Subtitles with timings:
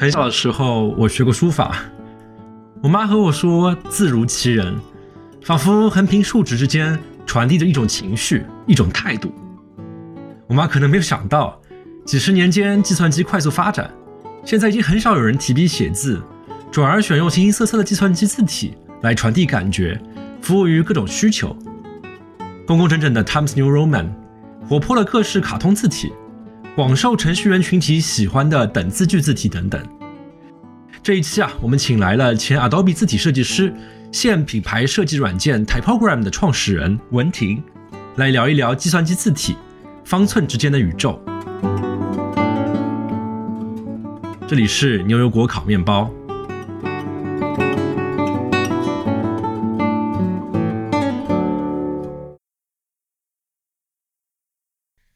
[0.00, 1.76] 很小的时候，我学过书法。
[2.82, 4.74] 我妈和我说，字如其人，
[5.42, 9.30] 仿佛横平竖直之间传递着一种情绪，一种态度。
[10.46, 11.60] 我妈可能没有想到，
[12.06, 13.90] 几十年间计算机快速发展，
[14.42, 16.18] 现在已经很少有人提笔写字，
[16.70, 18.72] 转而选用形形色色的计算机字体
[19.02, 20.00] 来传递感觉，
[20.40, 21.54] 服务于各种需求。
[22.66, 24.06] 工工整整的 Times New Roman，
[24.66, 26.10] 活泼的各式卡通字体。
[26.80, 29.78] 广受程序员群体喜欢的等字句字体等等。
[31.02, 33.70] 这一期啊，我们请来了前 Adobe 字体设计师、
[34.10, 37.62] 现品牌设计软件 Typogram 的创始人文婷，
[38.16, 39.56] 来聊一聊计算机字体
[40.06, 41.22] 方寸之间的宇宙。
[44.48, 46.10] 这里是牛油果烤面包。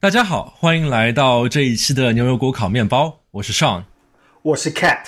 [0.05, 3.21] 大家好，欢迎来到这一期的牛油果烤面包。
[3.31, 3.85] 我是 Sean，
[4.43, 4.99] 我是 Cat。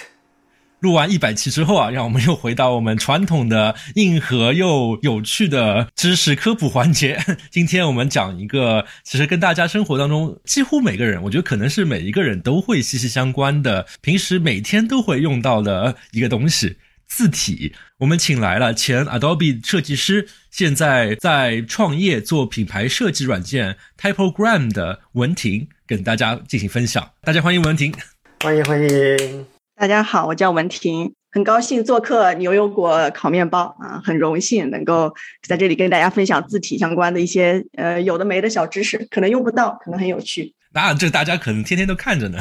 [0.81, 7.23] 录完一百期之后啊，让我们又回到我们传统的硬核又有趣的知识科普环节。
[7.53, 16.75] 今天我们讲一个，其实跟大家生活当中几乎每个人，我觉得可能是每一个人都会息息相关的，平时每天都会用到的一个东西。
[17.09, 27.11] 字体，我们请来了前 Adobe 设计师，现在在创业做品牌设计软件 Typogram 的文婷，跟大家进行分享。
[27.23, 27.95] 大家欢迎文婷，
[28.43, 29.47] 欢迎欢迎。
[29.77, 35.15] 大家好，我叫文婷，很高兴做客牛油果烤面包啊，很荣幸能够
[35.47, 40.55] 在这里跟大家分享字体相关的一些呃有的没的小知识，可能用不到，可能很有趣。
[40.73, 42.39] 那这大家可能天天都看着呢。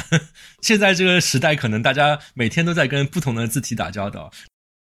[0.60, 4.30] 现在这个时代，可能大家每天都在跟不同的字体打交道。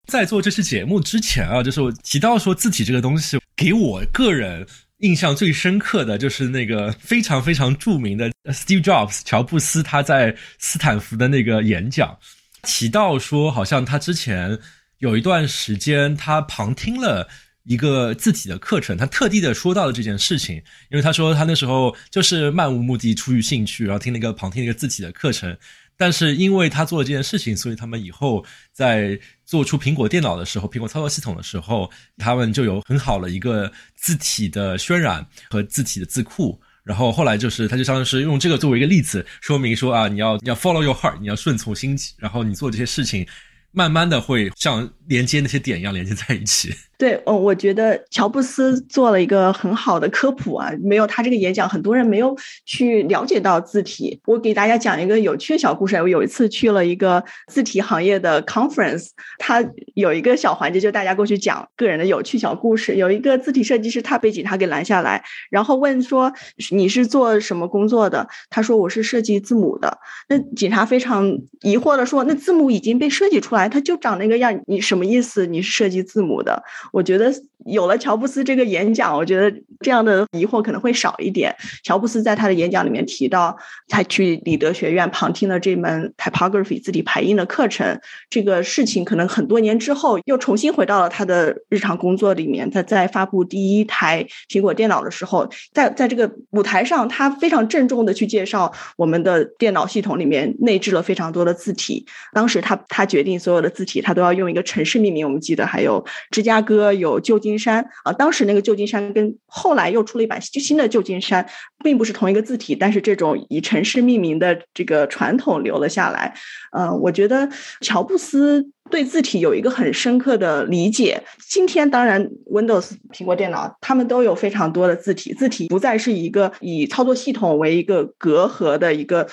[0.07, 4.67] 在做这期节目之前啊，就是我提到说字体这个东西，给我个人
[4.99, 12.17] 印象最深刻的就是那个非常非常著名的 Steve Jobs 乔布斯他在斯坦福的那个演讲，
[12.63, 14.59] 提到说好像他之前
[14.99, 17.27] 有一段时间他旁听了
[17.63, 20.57] 一个字体的课程，他特地的说到了这件事情，
[20.89, 25.57] 因为他说他那时候就是漫无目的出于兴趣，然后听了一个旁听一个字体的课程。
[25.97, 36.59] 但是因为他做了这件事情，所以他们以后在做出苹果电脑的时候，苹果操作系统的时候，他们就有很好的一个字体的渲染和字体的字库。
[36.83, 43.25] 然后后来就是，他就相当于是用这个作为一个例子，说明说啊，你要你要 follow your heart，你要顺从心，然后你做这些事情，
[43.73, 46.73] 慢慢的会像连接那些点一样连接在一起。
[46.95, 52.33] 对，嗯，我觉得乔布斯做了一个很好的科普啊，没有他这个演讲，很多人没有
[52.65, 54.21] 去了解到字体。
[54.25, 55.97] 我给大家讲一个有趣的小故事。
[55.97, 59.61] 我有一次去了一个字体行业的 conference，他
[59.95, 62.95] 有一个小环节，就大家过去讲个人的有趣小故事。
[62.95, 66.31] 有一个字体设计师，他被警察给拦下来，然后问说
[66.71, 69.97] ：“你是做什么工作的？”他说：“我是设计字母的。”
[70.29, 71.27] 那警察非常
[71.61, 75.45] 疑惑的说：“那字母已经被设计出来，哎，他就长那个样，你什么意思？
[75.45, 77.33] 你是设计字母的？”我觉得
[77.65, 81.55] 有了乔布斯这个演讲，我觉得这样的疑惑可能会少一点。
[81.83, 83.55] 乔布斯在他的演讲里面提到，
[83.87, 92.69] 他去里德学院旁听了这门 typography 字体排印的课程，这个事情可能很多年之后又重新回到了他的日常工作里面。
[92.69, 102.05] 他在发布第一台苹果电脑的时候，在在这个舞台上，他非常郑重的去介绍我们的电脑系统里面内置了非常多的字体。
[102.33, 106.93] 当时他他决定所有的字体他都要用一个城市命名，我们记得还有芝加哥。
[106.93, 111.47] 有旧金金山啊，当时那个旧金山跟后来又出了一版新的旧金山，
[111.83, 116.33] 并不是同一个字体，但是这种以城市命名的这个传统留了下来。
[116.71, 117.47] 呃，我觉得
[117.81, 121.21] 乔布斯对字体有一个很深刻的理解。
[121.47, 129.27] 今天当然，Windows 苹果电脑他们都有非常多的字体，字体不再是一个以操作系统为一个隔阂的一个。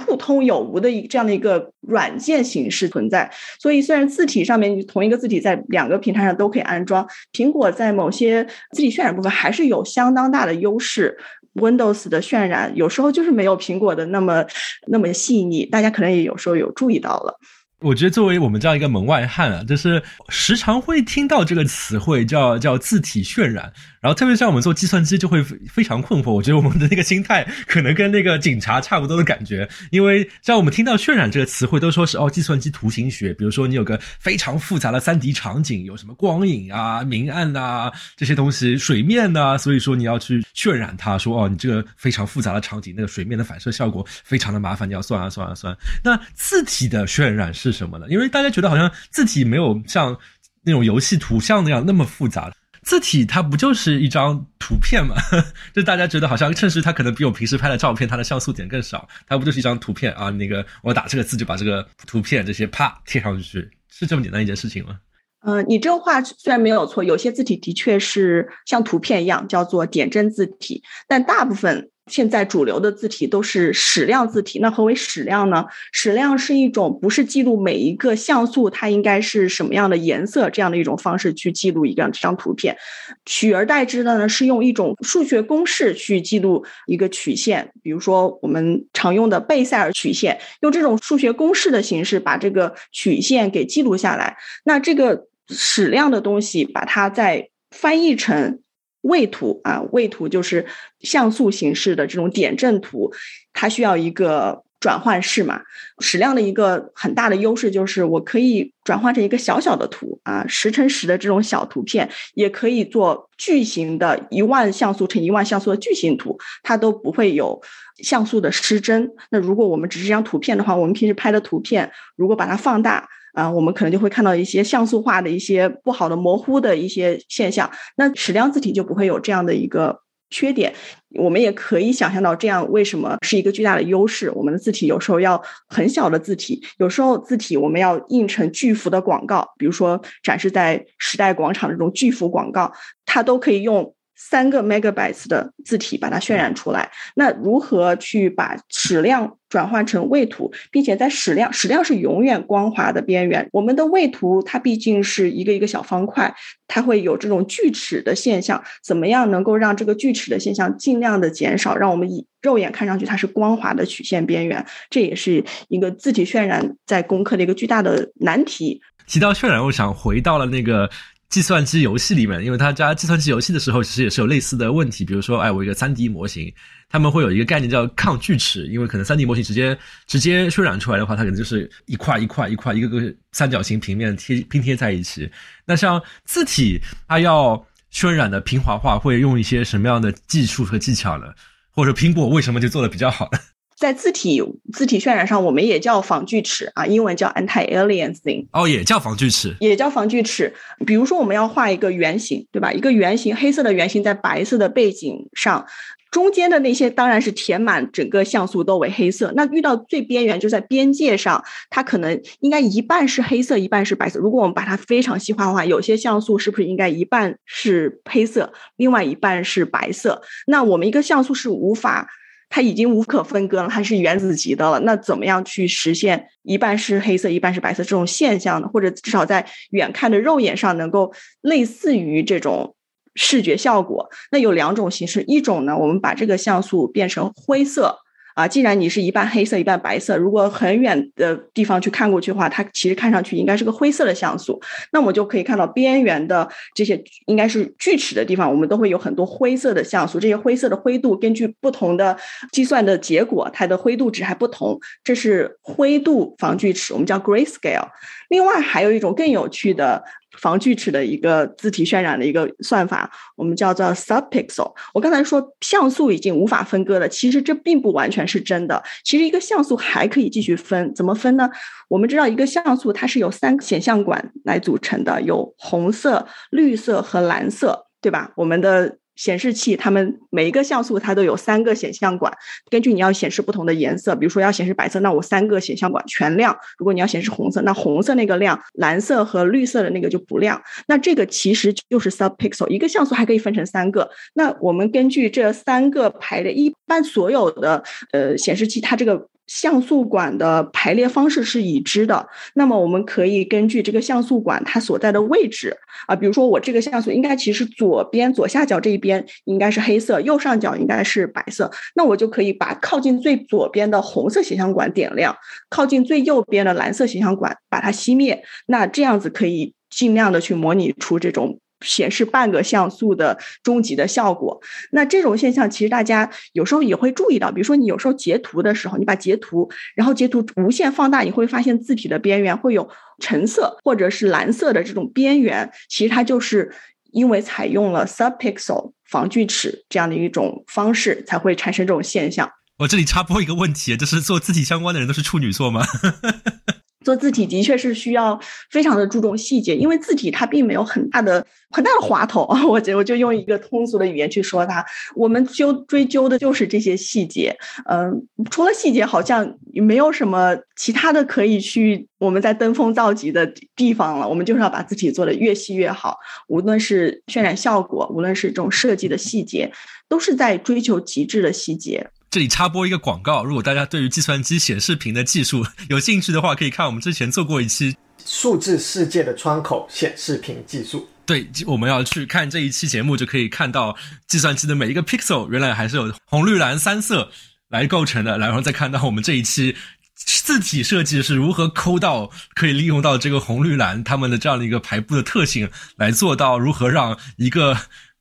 [0.00, 11.16] 互通有无的一这样的一个软件形式存在，所以虽然字体上面同一个字体在两个平台上都可以安装，苹果在某些字体渲染部分还是有相当大的优势。
[11.54, 14.44] Windows 的渲染有时候就是没有苹果的那么
[14.86, 17.38] 那么细腻，大家可能也有时候有注意到了。
[17.82, 23.72] 我觉得作为我们这样一个门外汉啊，就是时常会听到这个词汇叫叫字体渲染。
[24.00, 45.76] 然后特别像我们做计算机就会非常困惑，我觉得我们的那个心态可能跟那个警察差不多的感觉，因为像我们听到渲染这个词汇都说是哦计算机图形学，比如说你有个非常复杂的三 D 场景，有什么光影啊、明暗啊这些东西，水面呐，所以说你要去渲染它，说哦你这个非常复杂的场景，那个水面的反射效果非常的麻烦，你要算啊算啊算。
[46.02, 48.06] 那字体的渲染是什么呢？
[48.08, 50.16] 因为大家觉得好像字体没有像
[50.62, 52.50] 那种游戏图像那样那么复杂。
[52.82, 55.14] 字体它不就是一张图片吗？
[55.74, 60.30] 就大家觉得好像，甚至它可能比我平时拍的照片，它的像素点更少，它不就是一张图片啊？
[60.30, 64.98] 那个我打这个字就把这个图片这些啪贴上去，是这么简单一件事情吗？
[65.46, 71.90] 嗯，你这话虽然没有错，有些字体的确是像图片一样，叫做点阵字体，但大部分。
[72.10, 75.64] 现在主流的字体都是矢量字体，那何为矢量呢？
[75.92, 82.76] 矢量是一种不是记录每一个像素它应该是什么样的颜色这样的一种方式去记录一张这张图片，
[83.24, 94.36] 取而代之的呢是用一种数学公式去记录一个曲线，比如说我们常用的贝塞尔曲线，用这种数学公式的形式把这个曲线给记录下来。
[94.64, 98.60] 那这个矢量的东西把它再翻译成。
[99.02, 100.66] 位图啊，位图就是
[101.00, 103.12] 像素形式的这种点阵图，
[103.52, 105.62] 它需要一个转换式嘛。
[106.00, 117.60] 矢量的一个很大的优势就是，我可以转换成一个小小的图啊，十乘十的这种小图片，也可以做巨型的一万像素乘一万像素的巨型图，它都不会有
[118.02, 119.10] 像素的失真。
[119.30, 123.08] 那如果我们只是一张图片的话，我们平时拍的图片，如果把它放大。
[123.32, 127.70] 啊，我们可能就会看到一些像素化的一些不好的模糊的一些现象。
[127.96, 130.00] 那矢量字体就不会有这样的一个
[130.30, 130.74] 缺点。
[131.18, 134.30] 我们也可以想象到，这样为什么是一个巨大的优势？
[134.30, 142.72] 我们的字体有时候要很小的字体，有时候字体我们要印成巨幅的广告，比如说展示在时代广场的这种巨幅广告，
[143.04, 143.94] 它都可以用。
[144.22, 153.48] 三个 megabytes 的字体把它渲染出来，那如何去把矢量转换成位图，并且在矢量，矢量是永远光滑的边缘。
[153.50, 156.32] 我们的位图它毕竟是一个一个小方块，
[156.68, 158.62] 它会有这种锯齿的现象。
[158.84, 164.64] 怎么样能够让这个锯齿的现象尽量的减少，让我们以肉眼看上去它是光滑的曲线边缘？
[164.90, 168.82] 这也是一个字体渲染在攻克的一个巨大的难题。
[169.06, 170.88] 提到渲染，我想回到了那个。
[171.30, 175.04] 计算机游戏里面，因为他加计算机游戏的时候，其实也是有类似的问题。
[175.04, 176.52] 比如说，哎，我一个三 D 模型，
[176.88, 179.78] 他们会有一个概念叫抗锯齿，因为可能三 D 模型直接
[180.08, 185.30] 直接渲染出来的话，它可能就是一块一块一块一个个三角形平面贴拼贴在一起。
[185.64, 191.26] 那像字体，它要渲染的平滑化，会用一些什么样的技术和技巧呢？
[191.70, 193.38] 或者苹果为什么就做的比较好呢？
[193.80, 194.42] 在字体
[194.74, 198.46] 字体渲染上，我们也叫防锯齿啊，英文叫 anti-aliasing。
[198.52, 200.52] 哦，也叫防锯齿，也叫防锯齿。
[200.86, 202.70] 比如说，我们要画一个圆形，对吧？
[202.70, 205.64] 一个圆形，黑色的圆形在白色的背景上，
[206.10, 209.32] 中间的那些当然是填满整个像素都为黑色。
[209.34, 214.20] 那遇到最边缘，就在边界上，它可能应该一半是黑色，一半是白色。
[214.20, 220.20] 如果我们把它非常细化的话，有些像素是不是应该一半是黑色，另外一半是白色？
[220.46, 222.06] 那我们一个像素是无法。
[222.50, 224.78] 它已经无可分割了，它是原子级的了。
[224.80, 228.68] 那怎么样去实现一半是黑色，一半是白色这种现象呢？
[228.68, 232.74] 或者至少在远看的肉眼上能够类似于这种
[233.14, 234.10] 视觉效果？
[234.32, 238.00] 那有两种形式，一种呢，我们把这个像素变成灰色。
[238.40, 244.58] 啊，既然你是一半黑色一半白色，如果很远的地方去看过去的话，它其实看上去应该是个灰色的像素。
[244.92, 250.18] 那我们就可以看到边缘的这些应该是锯齿的地方，我们都会有很多灰色的像素。
[250.18, 252.16] 这些灰色的灰度根据不同的
[252.50, 254.80] 计算的结果，它的灰度值还不同。
[255.04, 257.88] 这是灰度防锯齿，我们叫 grayscale。
[258.30, 260.02] 另外还有一种更有趣的。
[260.38, 264.72] 防锯齿的一个字体渲染的一个算法，我们叫做 subpixel。
[264.94, 268.82] 我刚才说像素已经无法分割了，其实这并不完全是真的。
[269.04, 271.50] 其实一个像素还可以继续分，怎么分呢？
[271.88, 278.32] 我们知道一个像素它是由三个显像管来组成的，有红色、绿色和蓝色，对吧？
[278.36, 282.32] 我们的显示器，它们每一个像素它都有三个显像管，
[282.70, 290.58] 根据你要显示不同的颜色，比如说要显示白色，那我三个显像管全亮；如果你要显示红色，那红色那个亮，蓝色和绿色的那个就不亮。
[290.86, 294.10] 那这个其实就是 subpixel，一个像素还可以分成三个。
[294.32, 299.28] 那我们根据这三个排列，一般所有的呃显示器它这个。
[299.50, 305.76] 像素管的排列方式是已知的，那么我们可以根据这个像素管它所在的位置
[306.06, 315.36] 啊，比如说我这个像素应该其实左边左下角这一边应该是黑色，右上角应该是白色，那我就可以把靠近最左边的红色显像管点亮，
[315.68, 321.58] 靠近最右边的蓝色显像管把它熄灭，那这样子可以尽量的去模拟出这种。
[321.80, 324.60] 显示半个像素的终极的效果，
[324.90, 336.72] 那这种现象其实大家有时候也会注意到，比如说你有时候截图的时候，你把截图，然后截图无限放大，你会发现字体的边缘会有橙色或者是蓝色的这种边缘，其实它就是
[337.12, 342.50] 因为采用了 subpixel 防锯齿这样的一种方式，才会产生这种现象。
[342.78, 345.84] 我这里插播一个问题，就是做字体相关的人都是处女座吗？
[347.04, 348.38] 做字体的确是需要
[348.70, 352.64] 非常的注重细节，因为字体它并没有很大的很大的滑头啊。
[352.68, 357.56] 我我就用一个通俗的语言去说它，我们究追究的就是这些细节。
[357.88, 364.28] 嗯，除了细节，好像没有什么其他的可以去我们在登峰造极的地方了。
[364.28, 369.72] 我们就是要把字体做的越细越好，无论是渲染效果，无论是这种设计的细节，
[370.06, 372.10] 都是在追求极致的细节。
[372.30, 381.08] 这里插播一个广告，如果大家对于计算机显示屏的技术有兴趣的话，可以看我们之前做过一期数字世界的窗口显示屏技术。
[381.26, 383.96] 对，我们要去看这一期节目，就可以看到
[384.28, 387.32] 计算机的每一个 pixel 原来还是有红绿蓝三色
[387.68, 389.74] 来构成的，然后再看到我们这一期
[390.14, 397.76] 字体设计是如何抠到可以利用到这个红绿蓝它们的这样的一个排布的特性，来做到如何让一个。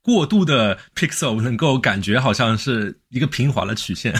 [0.09, 4.11] 过度的 pixel 能够感觉好像是一个平滑的曲线。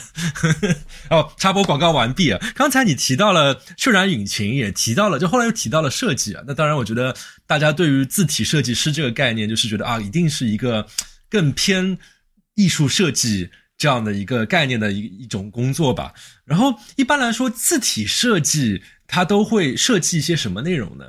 [1.10, 2.39] 哦，插播广告完毕啊！
[2.53, 6.43] 刚才你提到了渲染引擎，也提到了，就后来又提到了设计啊。
[6.46, 7.15] 那当然，我觉得
[7.48, 10.86] 大家对于字体设计师这个概念，就是觉得啊，一定是一个
[11.27, 11.98] 更偏
[12.53, 16.13] 艺术设计这样的一个概念的一一种工作吧。
[16.46, 21.05] 然后一般来说，字体设计它都会设计一些什么内容呢？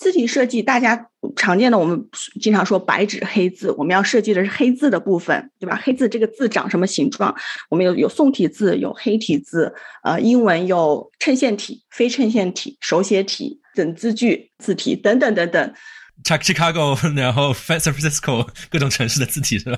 [0.00, 2.08] 字体设计，大家常见的，我们
[2.40, 5.78] 经常说白纸黑字，我们要设计的是黑字的部分，对吧？
[5.84, 7.34] 黑字这个字长什么形状？
[7.68, 15.74] 我们有有宋体字，有黑体字，呃，英文有衬线体、非衬线体、手写体整字句字体等等等等。
[16.24, 19.76] Chicago， 然后 San Francisco 各种城市的字体是吧？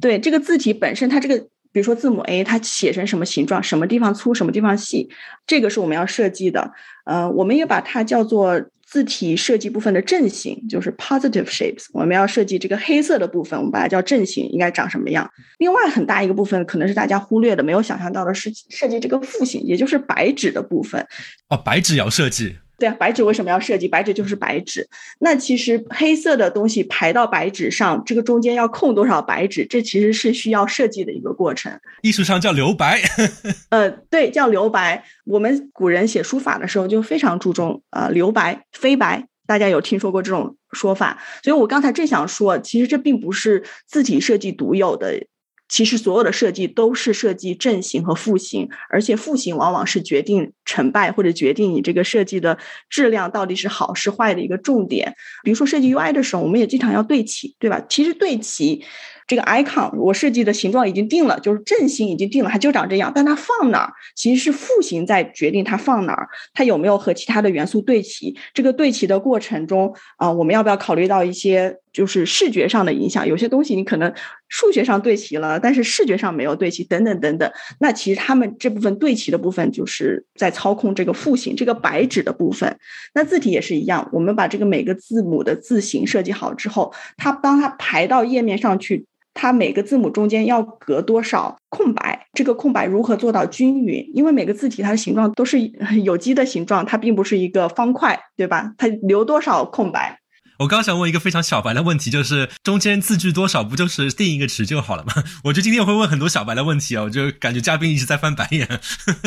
[0.00, 1.36] 对，这个字体本身，它这个
[1.72, 3.60] 比如说字母 A，它写成什么形状？
[3.60, 4.32] 什么地方粗？
[4.32, 5.08] 什么地方细？
[5.48, 6.70] 这个是我们要设计的。
[7.06, 8.64] 呃，我们也把它叫做。
[8.94, 15.28] 字体设计部分的阵型就是 positive shapes，我们要设计这个黑色的部分，我们把它叫阵型，应该长什么样？
[15.58, 21.04] 另外很大一个部分可能是大家忽略的，没有想象到的是设计这个复型，也就是白纸的部分。
[21.48, 22.54] 哦，白纸也要设计。
[22.78, 23.86] 对啊，白纸为什么要设计？
[23.86, 24.88] 白纸就是白纸。
[25.20, 29.64] 那其实黑色的东西排到白纸上，这个中间要空多少白纸？
[29.64, 31.72] 这其实是需要设计的一个过程。
[32.02, 33.00] 艺术上叫留白。
[33.70, 35.04] 呃，对，叫留白。
[35.24, 39.26] 我们古人写书法的时候就非常注重呃留白、飞白。
[39.46, 41.22] 大家有听说过这种说法？
[41.42, 45.26] 所以我刚才正想说，其实这并不是字体设计独有的。
[45.68, 55.14] 其实所有的设计都是设计阵型和复形，而且复形往往是决定成败或者决定你这个设计的质量到底是好是坏的一个重点。
[55.42, 57.84] 比如说设计 UI 的时候，我们也经常要对齐，对吧？
[57.88, 58.84] 其实对齐。
[59.26, 63.10] 这个 icon 我设计的形状已经定了，就是阵型已经定了，它就长这样。
[63.14, 68.36] 但它放哪儿，其实是复形在决定它放哪儿，它有没有和其他的元素对齐。
[68.52, 73.26] 这个对齐的过程中啊，我们要不要考虑到一些就是视觉上的影响？
[73.26, 74.12] 有些东西你可能
[74.48, 77.50] 数学上对齐了，但是视觉上没有对齐，等等等等。
[77.78, 82.76] 那其实他们这部分对齐的部分，就是在操控这个复形这个白纸的部分。
[83.14, 89.06] 那字体也是一样，我们把这个每个字母的字形设计好之后，它当它排到页面上去。
[89.36, 92.28] 它每个字母中间要隔多少空白？
[92.34, 94.08] 这个空白如何做到均匀？
[94.14, 95.58] 因为每个字体它的形状都是
[96.04, 98.72] 有机的形状，它并不是一个方块，对吧？
[98.78, 100.20] 它留多少空白？
[100.58, 105.12] 我刚想问一个非常小白的问题，就是中间字距多少，不就是定一个值就好了吗？
[105.44, 108.68] 我觉得今天会问很多小白的问题啊，我就感觉嘉宾一直在翻白眼。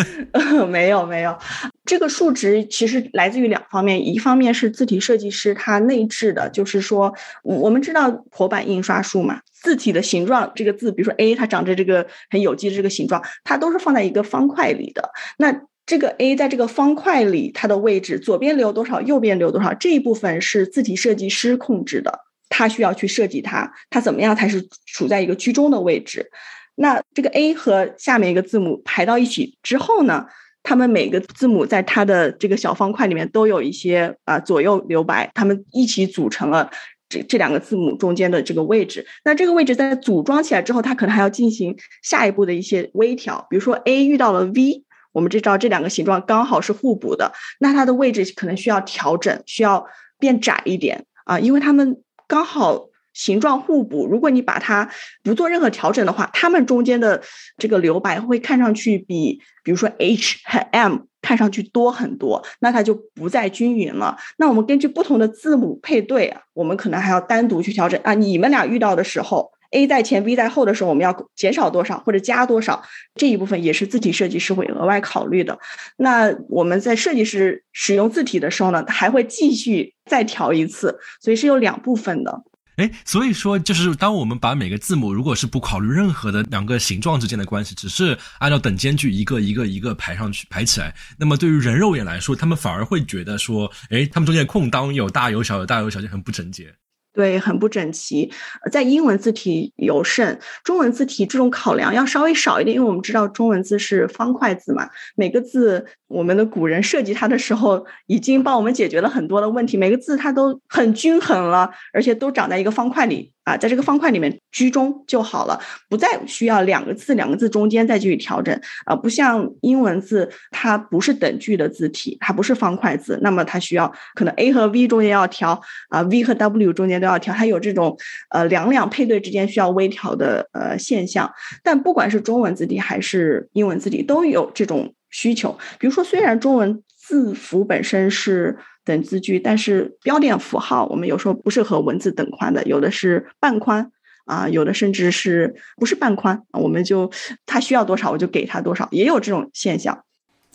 [0.69, 1.37] 没有没有，
[1.85, 15.09] 这个数值其实来自于两方面，一方面是字体设计师他内置的，就是说我们知道活版印刷术嘛，字体的形状，这个字，比如说 A，它长着这个很有机的这个形状，它都是放在一个方块里的。
[15.37, 15.53] 那
[15.87, 26.29] 这个 A 在这个方块里，它的位置左边留多少，右边留多少，这一部分是字体设计师控制的，他需要去设计它，它怎么样才是处在一个居中的位置。
[26.75, 30.25] 那这个 A 和下面一个字母排到一起之后呢，
[30.61, 36.69] 它们每个字母在它的这个小方块里面都有一些啊左右留白，它们一起组成了
[37.07, 39.07] 这这两个字母中间的这个位置。
[39.23, 44.83] 那这个位置在组装起来之后，它可能还要进行下一步的一些微调，比如说 A 遇到了 V。
[45.17, 49.83] 我们知道这两个形状刚好是互补的，那它的位置可能需要调整，需要
[50.19, 54.05] 变窄一点啊，因为它们刚好形状互补。
[54.05, 54.87] 如果你把它
[55.23, 57.19] 不做任何调整的话，它们中间的
[57.57, 64.15] 这个留白会看上去比，比如说 H 和 M 看上去多很多，那它就不再均匀了。
[64.37, 68.13] 那我们根据不同的字母配对，我们可能还要单独去调整啊。
[68.13, 69.51] 你们俩遇到的时候。
[69.71, 72.83] A 在前，B 在后的时候，我们要减少多少或者加多少？
[73.15, 75.59] 这一部分也是字体设计师会额外考虑的。
[75.97, 82.43] 那我们在设计师使用字体的时候呢，还会继续再调一次，所以是有两部分的。
[82.77, 96.71] 哎，所以说就是当我们把每个字母如果是不考虑任何的两个形状之间的关系，只是按照等间距一个一个一个排上去排起来，那么对于人肉眼来说，他们反而会觉得说，哎，他们中间的空当有大有小，有大有小，就很不整洁。
[97.17, 98.31] 对，很不整齐。
[98.71, 113.33] 在英文字体尤甚，中文字体这种考量要稍微少一点，因为我们知道中文字是方块字嘛，每个字我们的古人设计它的时候，已经帮我们解决了很多的问题，每个字它都很均衡了，而且都长在一个方块里。
[113.47, 127.97] 啊，在这个方块里面居中就好了，不再需要两个字两个字中间再继续调整啊，不像英文字，它不是等距的字体，它不是方块字，那么它需要可能 A 和 V 中间要调啊，V 和 W 中间都要调，它有这种
[128.31, 131.31] 呃两两配对之间需要微调的呃现象。
[131.63, 135.57] 但不管是中文字体还是英文字体，都有这种需求。
[135.79, 138.57] 比如说，虽然中文字符本身是。
[138.87, 143.91] 等字句，但是标点符号我们有时候不是和文字等宽的，有的是半宽
[144.25, 147.11] 啊，有的甚至是不是半宽，我们就
[147.45, 150.05] 他需要多少我就给他多少，也有这种现象。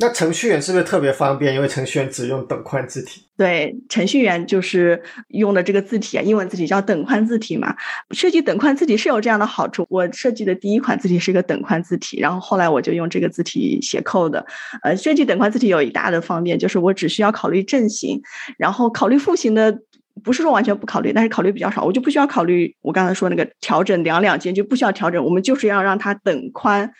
[0.02, 1.54] 那程序员是不是特别方便？
[1.54, 3.22] 因为程序员只用等宽字体。
[3.36, 7.74] 对，程序员就是用的这个字体啊，英文字体叫等宽字体嘛。
[8.10, 9.86] 设计等宽字体是有这样的好处。
[9.88, 14.44] 我设计的第一款字体是一个等宽字体，然后后来我就用这个字体写 code。
[14.82, 18.20] 呃，设计等宽字体有一大的方便，就是我只需要考虑正形，
[18.58, 19.78] 然后考虑负形的。
[20.22, 26.90] 不是说完全不考虑，但是考虑比较少，我就不需要考虑我刚才说那个调整两两间就不需要调整，我们就是要让它等宽。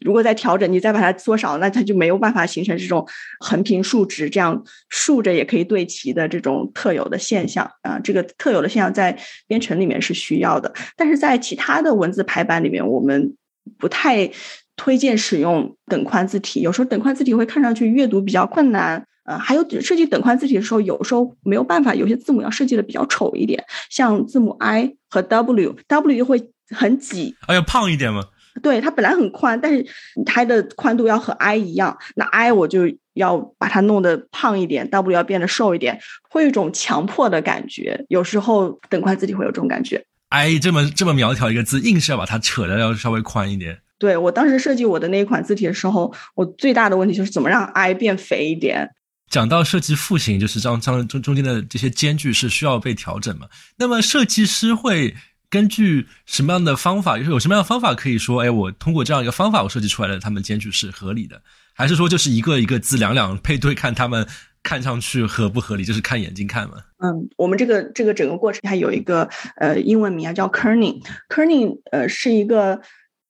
[0.00, 3.06] 如果再调整，你再把它缩小，那它就没有办法形成这种
[3.40, 7.98] 横平竖直这样竖着也可以对齐的这种特有的现象啊。
[7.98, 13.36] 这个特有的现象在编程里面是需要的，但是在其他的文字排版里面，我们
[13.78, 14.30] 不太
[14.76, 19.06] 推荐使用等宽字体，有时候等宽字体会看上去阅读比较困难。
[19.24, 28.24] 呃，还有设计等宽字体的时候，有时候没有办法，有些字母要设计的比较丑一点，像字母 I 和 W，W 会很挤，哎，要胖一点吗？
[28.62, 29.86] 对，它本来很宽，但是
[30.26, 32.82] 它的宽度要和 I 一样，那 I 我就
[33.14, 35.98] 要把它弄得胖一点，W 要变得瘦一点，
[36.28, 38.04] 会有一种强迫的感觉。
[38.08, 43.78] 有时候等宽字体会有这种感觉，I 这么这么苗条一个字，硬是要把它扯的要稍微宽一点。
[43.98, 48.90] 对我当时设计我的那一款字体的时候，我最大的问题就是怎么让 I 变肥一点。
[49.32, 53.48] 讲到设计复形，就是这这中中间的这些间距是需要被调整嘛？
[53.78, 55.16] 那么设计师会
[55.48, 61.40] 根据什么样的方法，就是有什么样的方法可以说，哎，我通过这样一个方法，我设计出来的它们间距是合理的，
[61.72, 64.28] 还是说就是一个一个字两两配对，看他们
[64.62, 66.74] 看上去合不合理，就是看眼睛看嘛？
[66.98, 72.82] 嗯，我们这个这个整个过程它有一个呃英文名啊，叫 kerning，kerning 呃是一个。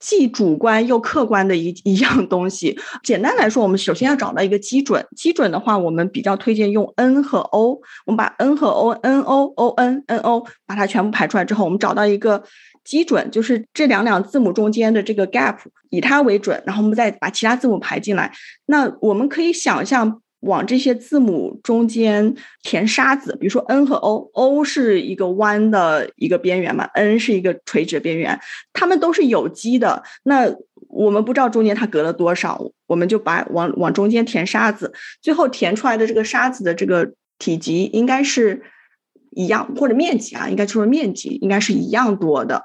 [0.02, 2.76] 既主观又客观的一 一样东西。
[3.04, 5.06] 简单来说，我们首先要找到一个基准。
[5.16, 7.80] 基准的话，我们比较推荐用 n 和 o。
[8.04, 12.42] 我们把 n 和 o，n o o n n o 把它全部排出来之后，我们找到一个
[12.82, 15.58] 基准，就是这两两字母中间的这个 gap，
[15.90, 18.32] 以它为准，然后我们再把其他字母排进来。
[18.66, 20.21] 那我们可以想象。
[20.42, 28.38] 往这些字母中间填沙子，比如说 n 和 o，o 是一个弯的一个边缘嘛，n 是一个垂直边缘，
[28.72, 30.02] 它们都是有机的。
[30.24, 30.52] 那
[30.88, 38.62] 我们不知道中间它隔了多少，我们就把往往中间填沙子，最后填出来的这个沙子的这个体积应该是
[39.30, 42.64] 一样，或者面积啊，应该就是面积应该是一样多的。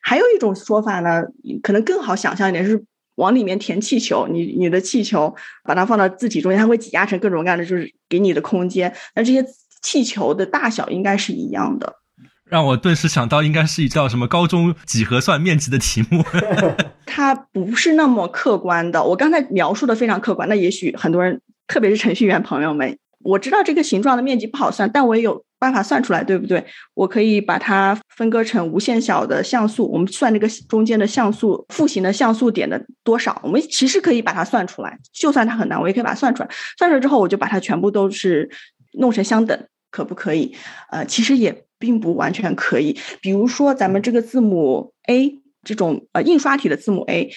[0.00, 1.24] 还有一种说法呢，
[1.62, 2.84] 可能更好想象一点是。
[3.16, 8.94] 往里面填气球，你你的气球把它放到字体中间，它会挤压成各种各样的，就是给你的空间。
[9.14, 9.44] 那这些
[9.82, 11.96] 气球的大小应该是一样的。
[12.44, 16.22] 让我顿时想到，应该是一道什么高中几何算面积的题目。
[17.06, 20.48] 它不是那么客观的，我刚才描述的非常客观。
[20.48, 25.44] 那也许很多人，特别是程序员朋友们，我知道这个形状的面积不好算，但我也有。
[25.62, 26.66] 办法算出来，对不对？
[26.92, 34.98] 我可以把它分割成无限小的像素，我们算这个中间的像素负形的像素点的多少，我们其实可以把它算出来。
[35.12, 36.48] 就算它很难，我也可以把它算出来。
[36.76, 38.50] 算出来之后，我就把它全部都是
[38.94, 39.56] 弄成相等，
[39.92, 40.52] 可不可以？
[40.90, 42.98] 呃，其实也并不完全可以。
[43.20, 47.30] 比如说，咱们这个字母 A 这种呃印刷体的字母 A，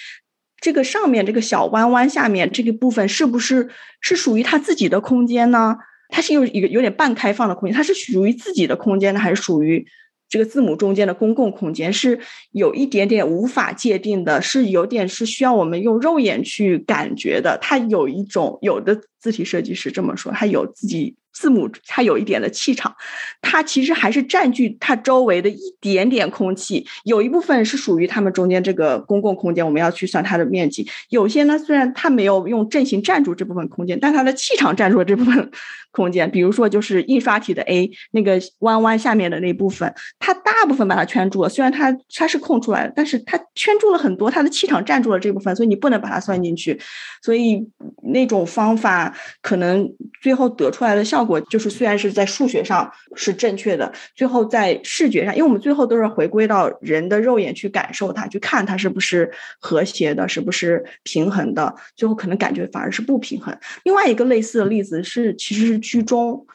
[0.66, 3.70] 这个上面这个小弯弯下面这个部分是不是
[4.02, 5.78] 是属于它自己的空间呢？
[6.10, 9.86] 它是有一个有点半开放的空间，它是属于自己的空间呢，还是属于
[10.28, 11.94] 这个字母中间的公共空间？
[11.94, 12.20] 是
[12.52, 17.60] 有一点点无法界定的，是有点是需要我们用肉眼去感觉的。
[17.62, 22.96] 它有一种有的字体设计师这么说，它有自己字母它有一点的气场，
[23.42, 30.88] 它其实还是占据它周围的一点点空气，有一部分是属于它们中间这个公共空间，我们要去算它的面积。
[31.10, 35.52] 有些呢，虽然它没有用阵型占住这部分空间，但它的气场占住了这部分
[35.92, 36.32] 空间。
[36.32, 46.80] 比如说，就是印刷体的 A 那个弯弯下面的那部分，它大部分把它圈住了，虽然它它是空出来的，但是它圈住了很多，它的气场占住了这部分，所以你不能把它算进去。
[47.22, 47.68] 所以
[48.04, 63.58] 那种方法可能最后得出来的效果就是，虽然是在数学上是正确的，最后在视觉上，因为我们最后都是回归到人的肉眼去感受它，去看它是不是和谐的，是不是平衡的，最后可能感觉反而是不平衡。
[63.84, 66.46] 另外一个类似的例子是，其实是居中。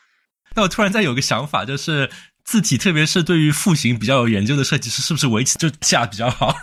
[0.57, 2.11] 那我突然再有个想法，就是
[2.45, 6.55] 字体，特别是对于复形比较有研究的设计师，是不是围棋就下比较好？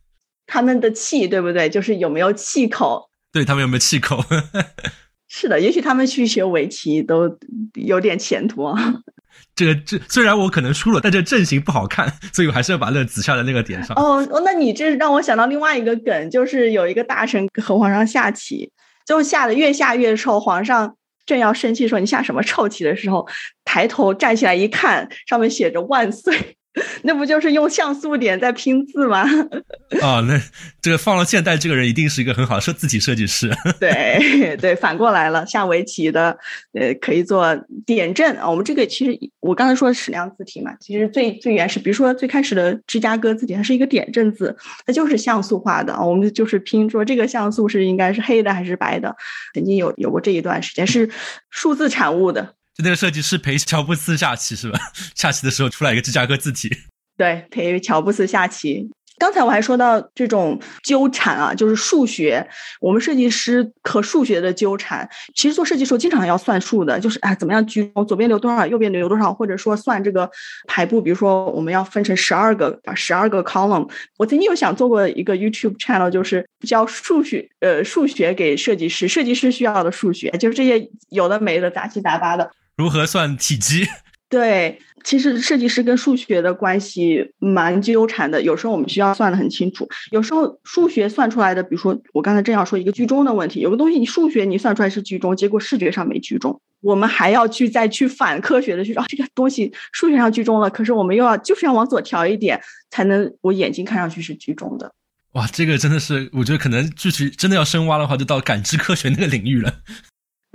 [0.46, 1.68] 他们的气对不对？
[1.68, 3.10] 就是有没有气口？
[3.32, 4.24] 对他们有没有气口？
[5.36, 7.28] 是的，也许他们去学围棋都
[7.74, 8.94] 有点前途啊。
[9.56, 13.96] 这个这虽然我可能输了，但这阵型不好看，所以我还是要把那子下在那个点上。
[13.96, 18.70] 哦哦，那你这让我想到另外一个梗，就是有一个大臣和皇上下棋，
[19.04, 20.94] 最后下的越下越臭，皇上
[21.26, 23.26] 正要生气说你下什么臭棋的时候，
[23.64, 26.56] 抬头站起来一看，上面写着万岁。
[27.02, 29.22] 那不就是用像素点在拼字吗？
[30.02, 30.40] 啊，那
[30.82, 33.48] 这个放了现代，这个人一定是一个很好的设字体设计师。
[33.78, 36.36] 对对，反过来了，下围棋的
[36.72, 37.56] 呃可以做
[37.86, 38.50] 点阵啊。
[38.50, 46.04] 我们这个其实我刚才说矢量字体嘛，其实最最原始，比如说最开始的芝加哥字体，它是一个点阵字，它就是像素化的啊。
[46.04, 49.14] 我们就是拼说这个像素是应该是黑的还是白的，
[49.54, 51.08] 曾经有有过这一段时间是
[51.50, 52.54] 数字产物的。
[52.76, 54.78] 就那个设计师陪乔布斯下棋是吧？
[55.14, 56.70] 下棋的时候出来一个芝加哥字体。
[57.16, 58.90] 对，陪乔布斯下棋。
[59.16, 62.44] 刚才我还说到这种纠缠啊，就是数学，
[62.80, 65.08] 我们设计师和数学的纠缠。
[65.36, 70.28] 其实做设计时候经常要算数的，就是哎，怎么样居中，左边留多少，右边留多少，或者说算这个
[70.66, 71.00] 排布。
[71.00, 73.88] 比如说我们要分成十二个，十二个 column。
[74.18, 82.50] 我曾经有想做过一个 YouTube channel，就是教数学，呃，数学给设计师，设计师需要的数学，就是这些有的没的杂七杂八的。
[82.76, 83.86] 如何算体积？
[84.28, 88.42] 对，其实设计师跟数学的关系蛮纠缠的。
[88.42, 102.60] 有时候我们需要算的很清楚，有时候数学算出来的，比如说我刚才正要说一个居中的问题，有个东西你数学你算出来是居中，结果视觉上没居中，我们还要去再去反科学的去说这个东西数学上居中了，可是我们又要就是要往左调一点，
[102.90, 104.92] 才能我眼睛看上去是居中的。
[105.34, 109.72] 哇，这个真的是，我觉得可能具体真的要深挖的话，就到感知科学那个领域了。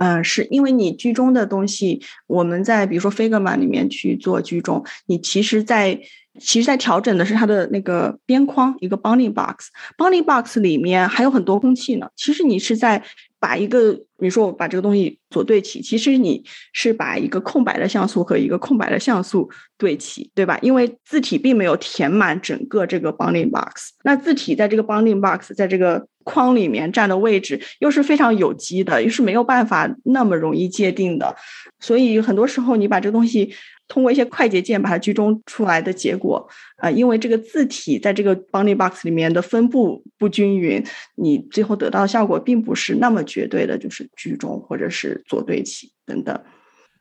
[0.00, 6.00] 嗯，是因为你居中的东西，我们在比如说 Figma 里面去做居中，你其实，在
[6.40, 12.08] 其实，在调整的是它的那个边框，一个 bounding box，bounding box 里面还有很多空气呢。
[12.16, 13.02] 其实你是在。
[13.40, 20.58] 把一个，比如说我把这个东西左对齐，其实你是把一个空白的像素和一个空白的像素对齐，对吧？
[20.60, 31.34] 因为字体并没有填满整个这个 bounding box，那字体在这个 bounding box 在这个框里面占的位置又是非常有机的，又是没有办法那么容易界定的，
[31.80, 33.52] 所以很多时候你把这个东西。
[33.90, 40.82] 通过一些快捷键把它居中出来的结果，啊，因为这个字体在这个 bounding box 里面的分布不均匀，
[41.16, 46.40] 你最后得到的效果并不是那么绝对的，就是居中或者是左对齐等等。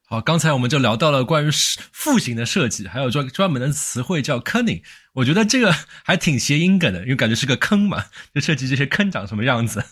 [0.08, 1.50] 好，刚才我们就聊到了关于
[1.94, 4.82] 复形的设计，还有专专门的词汇叫 cunning，
[5.14, 5.72] 我觉得这个
[6.04, 9.84] 还挺谐音梗的，因为感觉是个坑嘛，就设计这些坑长什么样子。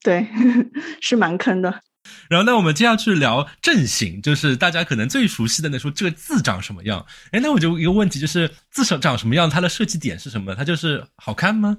[0.00, 0.24] 对，
[1.02, 1.80] 是蛮坑的。
[2.28, 7.04] 然后，那我们接下去聊阵型，就是大家可能最熟悉的那说这个字长什么样。
[7.32, 10.54] 哎，那我就一个问题，就是字长长什么样，它的设计点是什么？
[10.54, 11.76] 它就是好看吗？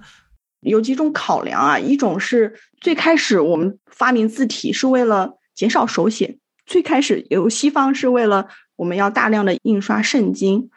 [0.61, 10.69] 有几种考量啊，一种是最开始我们发明字体是为了减少手写，最开始由西方是为了我们要大量的印刷圣经，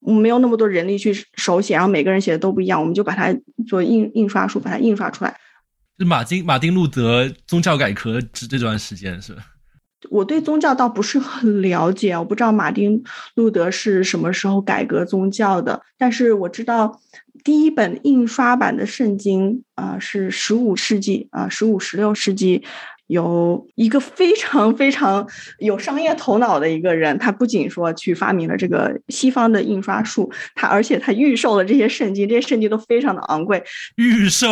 [0.00, 5.38] 我们没有那么多人力去手写，然后每个人写的都不一样，我们就把它做印印刷术，把它印刷出来。
[5.98, 9.36] 是马丁马丁路德宗教改革这这段时间是？
[10.10, 13.02] 我对宗教倒不是很了解，我不知道马丁
[13.34, 17.00] 路德是什么时候改革宗教的，但是我知道
[17.42, 22.62] 第一本印刷版的圣经啊是十五世纪啊十五十六世纪。
[23.06, 25.26] 有一个非常非常
[25.58, 33.62] 有商业头脑的一个人，他不仅说去发明了这个西方的印刷术，他而且他预售了这些圣经，这些圣经都非常的昂贵。
[33.96, 34.48] 预售，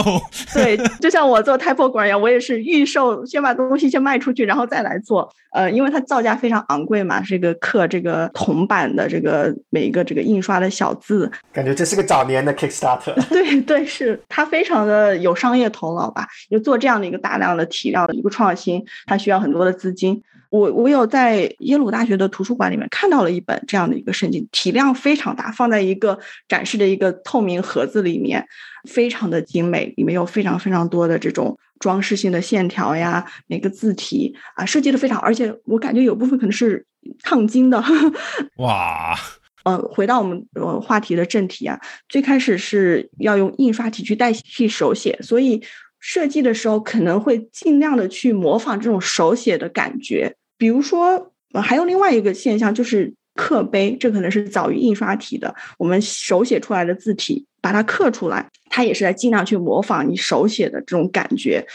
[0.53, 5.31] 对，就像我做 typography 一样，我也是预售，先把东西先卖出去，然后再来做。
[5.53, 13.15] 呃，因为它造价非常昂贵嘛，这个刻这个铜版的这个每一个这个印刷的小字，感觉这是个早年的 Kickstarter。
[13.31, 20.21] 对对，是他非常的有商业头脑吧，就做这样的一个大量的体量的一个创新，它需要很多的资金。
[20.51, 28.47] 我我有在耶鲁大学的图书馆里面看到了一本这样的一个圣经，体量非常大，放在一个展示的一个透明盒子里面，
[28.89, 36.87] 非常的精美，里面有非常非常多的这种装饰性的线条呀，每个字体啊设计的非常，而且我感觉有部分可能是
[37.25, 37.83] 烫金的。
[38.59, 39.19] 哇，
[39.65, 45.61] 呃，回到我们呃话题的正题啊，最开始是要用印刷体去代替手写，所以
[46.07, 50.35] 设计的时候可能会尽量的去模仿这种手写的感觉。
[50.59, 55.55] 比如说，还有另外一个现象就是刻碑，这可能是早于印刷体的。
[55.79, 61.67] 我们手写出来的字体，把它刻出来，它也是在尽量去模仿你手写的这种感觉。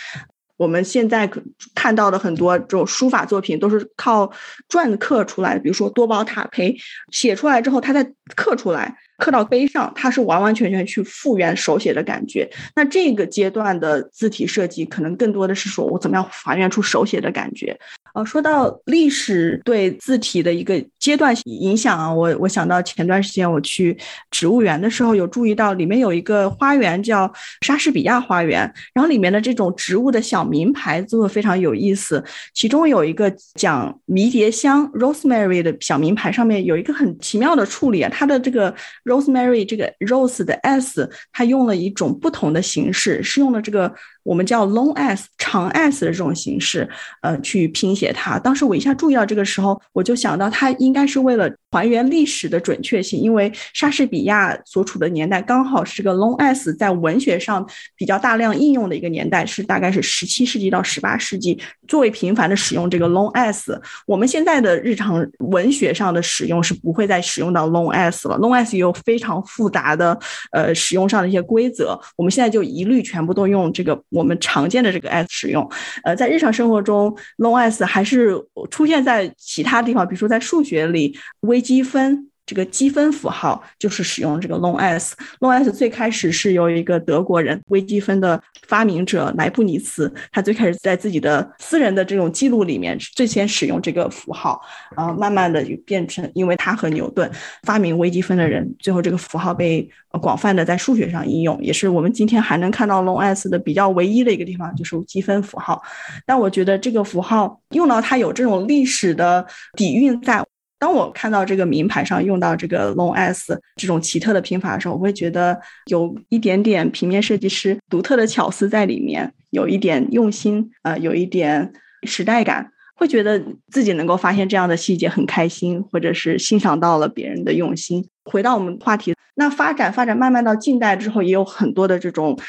[0.59, 1.27] 我们现在
[1.73, 4.29] 看到的很多这种书法作品，都是靠
[4.67, 5.59] 篆刻出来的。
[5.61, 6.75] 比如说多宝塔碑，
[7.13, 8.03] 写出来之后，它再
[8.35, 12.49] 刻出来，刻到碑上，它是完完全全去复原手写的感觉。
[12.75, 17.79] 那这个阶段的字体设计，可能更多的是说我怎么样还原出手写的感觉。
[18.13, 23.97] 哦，说到历史对字体的一个阶段影响啊，我我想到前段时间我去
[24.31, 28.61] 植物园的时候，有注意到里面有一个花园叫莎士比亚花园，
[28.93, 38.73] 然后里面的这种植物的小名牌做的非常有意思，其中有一个讲迷迭香 （rosemary） 的小名牌，上面有一个很奇妙的处理啊，它的这个
[39.05, 43.93] rosemary 这个 rose 的 s，它用了一种不同的形式，是用了这个。
[44.23, 46.87] 我们叫 long s 长 s 的这种形式，
[47.21, 48.37] 呃，去拼写它。
[48.37, 63.79] 当时我一下注意到这个时候，我就想到它应该是为了还原历史的准确性，因为莎士比亚所处的年代刚好是个 long s 在文学上比较大量应用的一个年代，是大概是十七世纪到十八世纪，作为频繁的使用这个 long s。
[64.05, 70.17] 我们现在的日常文学上的使用是不会再使用到 long s 了，long s 有非常复杂的
[70.51, 73.99] 呃使用上的一些规则，我们现在就一律全部都用这个。
[74.09, 75.69] 我们常见的这个 s 使用，
[76.03, 78.33] 呃，在日常生活中，long s 还是
[78.71, 82.25] 出现在其他地方，比如说在数学里，微微积分。
[82.45, 85.15] 这个积分符号就是使用这个 long s。
[85.39, 94.59] long s 最开始是由一个德国人微积分的发明者莱布尼茨，他最开始在自己的私人的这种记录里面最先使用这个符号，
[94.97, 97.29] 呃，慢慢的就变成，因为他和牛顿
[97.61, 99.87] 发明微积分的人，最后这个符号被
[100.19, 105.79] 广泛的在数学上应用，也是我们今天还能看到 long s 的比较唯一的一个地方，就是积分符号。
[106.25, 109.45] 但我觉得这个符号用到它有这种历史的
[109.75, 110.43] 底蕴在。
[110.79, 128.07] 当我看到这个名牌上用到这个 long s 这种奇特的拼法的时候，我会觉得有一点点平面设计师独特的巧思在里面，有一点用心，呃，有一点时代感，会觉得自己能够发现这样的细节很开心，或者是欣赏到了别人的用心。
[128.23, 132.39] 回到我们话题，那发展发展慢慢到近代之后，也有很多的这种。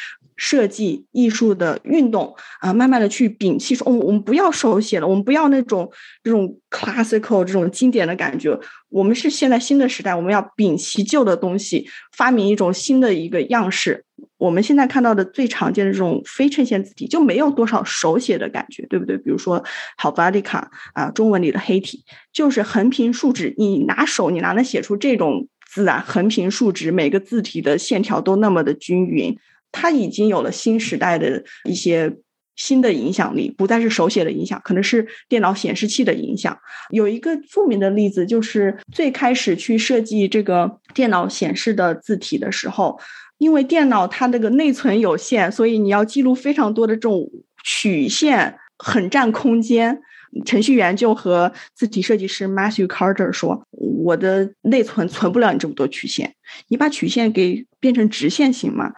[0.41, 5.93] 设计艺术的运动啊，慢慢的去摒弃说，哦，我们不要手写了，我们不要那种
[6.25, 14.03] 这种 classical 这种经典的感觉，我们是现在新的时代，我们要摒弃旧的东西，发明一种新的一个样式。
[14.39, 19.19] 我们现在看到的最常见的这种非衬线字体，就没有多少手写的感觉，对不对？
[19.19, 19.63] 比如说
[19.99, 20.63] Helvetica
[20.95, 26.03] 啊，中文里的黑体，就是横平竖直，你拿手你哪能写出这种字啊？
[26.07, 29.37] 横平竖直，每个字体的线条都那么的均匀。
[29.73, 32.13] 它已经有了新时代的一些
[32.57, 36.59] 新的影响力，不再是手写的影响，可能是电脑显示器的影响。
[36.91, 43.01] 有一个著名的例子，就是最开始去设计这个电脑显示的字体的时候，
[43.39, 47.31] 因为电脑它那个内存有限，所以你要记录非常多的这种
[47.65, 50.01] 曲线，很占空间。
[50.45, 53.67] 程序员就和字体设计师 Matthew Carter 说
[54.05, 56.35] ：“我的内存存不了你这么多曲线，
[56.69, 58.93] 你把曲线给变成直线行吗？”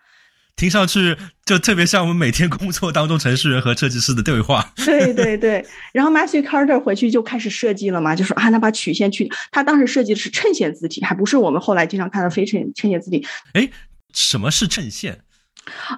[0.63, 4.73] 听上去就特别像我们每天工作当中程序员和设计师的对话。
[4.77, 13.27] 对对对，然后 Matthew Carter 回去就开始设计了嘛，就说啊，那把曲线去，他当时设计的是衬线字体，还不是我们后来经常看到非衬衬线字体。
[13.55, 13.69] 哎，
[14.15, 15.19] 什么是衬线？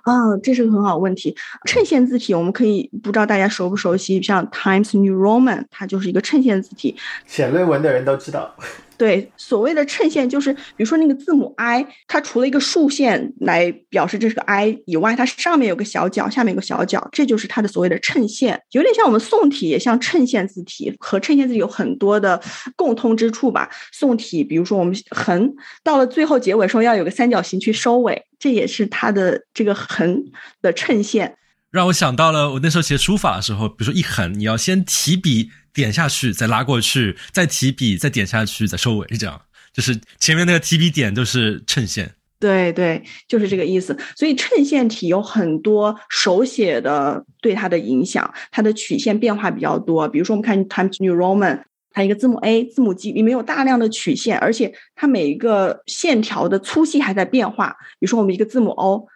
[0.05, 1.37] 啊，这是个很好问题。
[1.67, 6.97] 衬线字体我们可以不知道大家熟不熟悉，像 Times New Roman，它就是一个衬线字体。
[7.27, 8.57] 写论文的人都知道。
[8.97, 22.41] 对，所谓的衬线就是，比如说那个字母 i，它除了一个竖线来表示这是个 i 以外，它上面有个小角，下面有个小角，这就是它的所谓的衬线，有点像我们宋体，也像衬线字体，和衬线字体有很多的
[22.77, 23.69] 共通之处吧。
[23.93, 25.53] 宋体，比如说我们横
[25.83, 30.25] 到了最后结尾时候要有个三角形去收尾，这也是它的这个横
[30.63, 31.37] 的衬线。
[31.75, 35.51] 让我想到了我那时候写书法的时候，比如说一横，你要先提笔。
[35.75, 39.43] 点下去，再拉过去，再提笔，再点下去，再收尾，是这样。
[39.73, 42.15] 就是前面那个提笔点都是衬线。
[42.39, 43.99] 对对，就是这个意思。
[44.15, 50.09] 所以衬线体有很多手写的对它的影响，它的曲线变化比较多。
[50.09, 57.71] 比如说，我们看 Times New Roman，它一个字母 A、字母 G 里面有大量的曲线，而且它每一个线条的粗细还在变化。
[57.99, 59.09] 比如说，我们一个字母 O，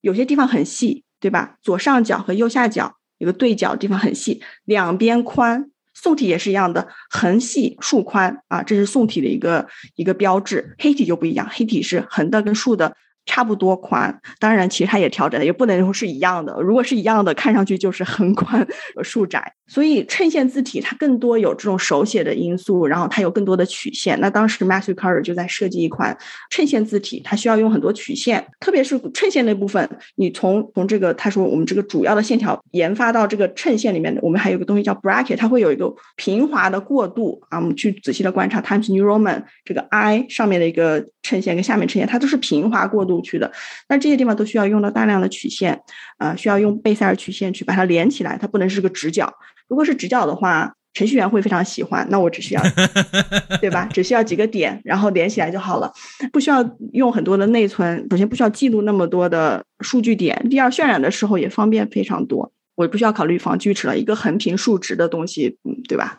[0.00, 1.56] 有些地方很细，对吧？
[1.62, 5.70] 左上角和右下角有个对角地方很细，两边宽。
[5.94, 10.76] 宋体也是一样的，横细竖宽啊，这是宋体的一个一个标志。
[10.78, 12.96] 黑体就不一样，黑体是横的跟竖的。
[13.26, 16.62] 差不多宽，当然其实它也调整的，也不能说是一样的。
[16.62, 18.66] 如果是一样的，看上去就是横宽
[19.04, 19.52] 竖窄。
[19.68, 24.18] 所以衬线字体它更多有这种手写的因素，然后它有更多的曲线。
[24.20, 26.16] 那当时 Matthew Carter 就在设计一款
[26.48, 29.86] 衬线字体，它需要用很多曲线，特别是衬线那部分。
[30.16, 37.58] 你从从这个他说我们这个主要的线条研发到这个衬线里面，我们还有个东西叫 bracket，它会有一个平滑的过渡啊。
[37.58, 43.18] 我们去仔细的观察 Times New Roman 这个 I 上面的一个衬线跟下面衬线，它都是平滑过渡。
[43.20, 43.50] 去的，
[43.88, 45.78] 那这些地方都需要用到大量的曲线，
[46.18, 49.28] 啊，需要用贝塞尔曲线去把它连起来，它不能是个直角。
[49.68, 52.06] 如果是直角的话，程序员会非常喜欢。
[52.10, 52.62] 那我只需要，
[53.60, 53.88] 对吧？
[53.92, 55.92] 只需要几个点，然后连起来就好了，
[56.32, 58.06] 不需要用很多的内存。
[58.10, 62.50] 首先不需要记录那么多的数据点，第二渲染的时候也方便非常多。
[62.74, 66.18] 我不需要考虑防锯齿了，一个横平竖直的东西，嗯，对吧？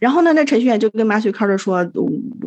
[0.00, 1.88] 然后呢，那程序员就跟 Matthew Carter 说：“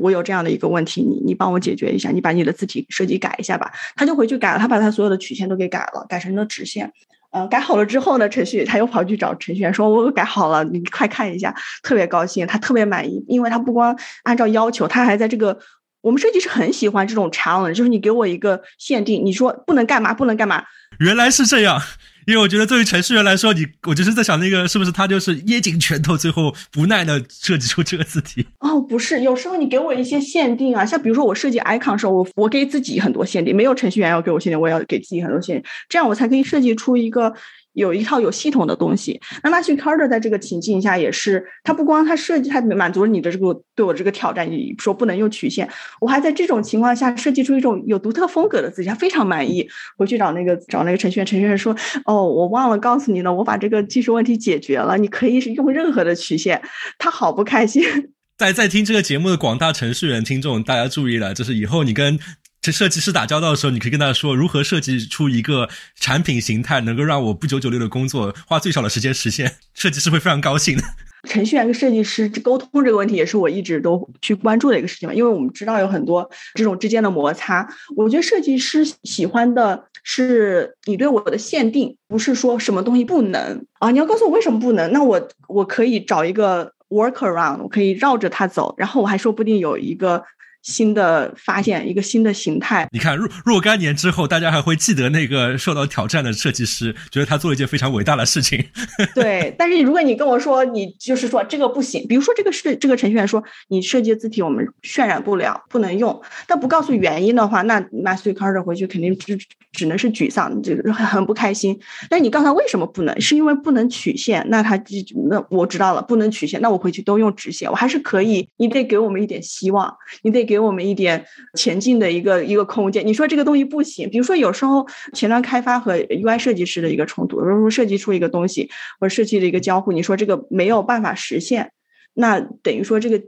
[0.02, 6.92] 我有这样的一个问题，你你帮我解决一下，你把你的字体设计改一下吧。”他就回去改了，他把他所有的曲线都给改了，改成了直线。
[7.34, 15.58] 嗯，改好了之后呢，程序他又跑去找程序员说：“我改好了，你快看一下。”特别高兴，他特别满意，因为他不光按照要求，他还在这个
[16.02, 20.64] 我们设计师很喜欢这种 challenge，就是你给我一个限定，你说不能干嘛，不能干嘛。
[21.00, 21.82] 原来是这样。
[22.26, 28.46] 因为我觉得，作为程序员来说，你我就是在想，那个是不是他就是捏紧拳头，最后无奈的设计出这个字体？
[28.60, 37.34] 哦，不是，有时候你给我一些限定啊，像比如说我设计 icon 时候，我我给自己很多限定，没有程序员要给我限定，我要给自己很多限定，这样我才可以设计出一个。
[37.74, 45.68] 有一套有系统的东西，那纳逊 Carter 在这个情境下也是，他不光他设计，他满足了你的这个对我这个挑战，你说不能用曲线，
[46.00, 49.68] 我还在这种情况下设计出一种有独特风格的字体，他非常满意。
[49.98, 56.62] 回去找那个找那个程序员，程序员说：“哦，我忘了告诉你了，我把这个技术问题解决了，你可以用任何的曲线。”
[57.00, 57.84] 他好不开心。
[58.38, 62.20] 在在听这个节目的广大程序员听众，大家注意了，就是以后你跟。
[62.64, 65.68] 这设计师打交道的时候，你可以跟他说如何设计出一个
[66.00, 69.58] 产品形态，能够让我不九九六的工作花最少的时间实现。
[69.74, 70.84] 设计师会非常高兴的。
[71.28, 75.14] 程序员跟设计师沟通这个问题，也是我一直都去关注的一个事情嘛。
[75.14, 77.68] 因为我们知道有很多这种之间的摩擦。
[77.98, 83.92] 我觉得设计师喜欢的是你对我的限定，不是说什么东西不能啊。
[83.92, 90.24] 你要告诉我为什么不能，那我我可以找一个 work around，我可以绕着它走，然后我还说不定有一个。
[90.64, 92.88] 新的发现，一个新的形态。
[92.92, 98.66] 你看，若若干年之后，大家还会记得那个受到挑战的设计师，觉得他做了一件非常伟大的事情。
[99.14, 109.38] 对，但是如果你跟我说，你就是说这个不行，比如说这个是这个程序员说你设计的字体我们渲染不了，不能用，但不告诉原因的话，那 Matthew Carter 回去肯定只
[109.74, 111.78] 只能是沮丧，就是很很不开心。
[112.10, 114.82] 但你告诉他为什么不能，是因为不能曲线，那他
[115.30, 118.48] 那我知道了，不能曲线，那我回去都用直线，我还是可以。
[118.56, 120.53] 你得给我们一点希望，你得给。
[120.54, 123.08] 给我们一点前进的一个一个空间。
[123.08, 131.72] 你说这个东西不行，比如说有时候前端开发和 UI 设计师的一个冲突，比如说设计出一个东西或者设计的一个交互，你说这个没有办法实现，
[132.14, 133.20] 那等于说这个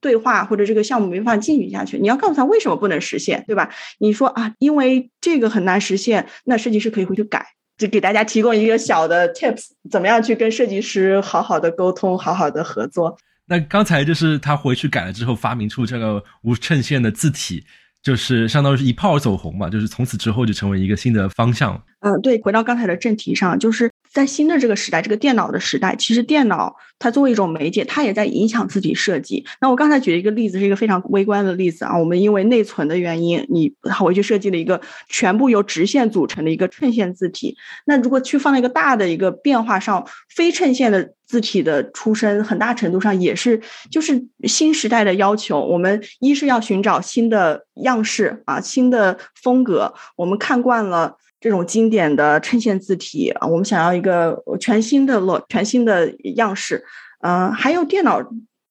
[0.00, 1.98] 对话或者这个项目没法进行下去。
[1.98, 3.68] 你要告诉他为什么不能实现，对吧？
[3.98, 7.44] 你说啊，因为这个很难实现，那设计师可以回去改，
[7.76, 13.18] 就给大家提供一个小的 tips，怎么样去跟设计师好好的沟通，好好的合作。
[13.50, 17.64] 那刚才就是他回去改了之后，发明出这个无衬线的字体，
[18.00, 21.82] 就是相当于是一炮而走红嘛，就是从此之后就成为一个新的方向。
[22.00, 23.90] 嗯，对，回到刚才的正题上，就是。
[24.12, 29.46] 在新的这个时代，这个电脑的时代，其实电脑它作为一种媒介，它也在影响字体设计。
[29.60, 31.96] 那我刚才举了一个例子，是一个非常微观的例子啊。
[31.96, 37.56] 我们因为内存的原因，你回去设计了一个全部由直线组成的一个衬线字体。
[37.86, 43.60] 那如果去放在一个大的一个变化上，非衬线的字体的出身，很大程度上也是
[43.92, 45.60] 就是新时代的要求。
[45.60, 49.94] 我们一是要寻找新的样式啊，新的风格。
[50.16, 51.16] 我们看惯了。
[51.40, 56.84] 这种经典的衬线字体啊，我们想要一个全新的 look，全新的样式。
[57.22, 58.20] 嗯，还有电脑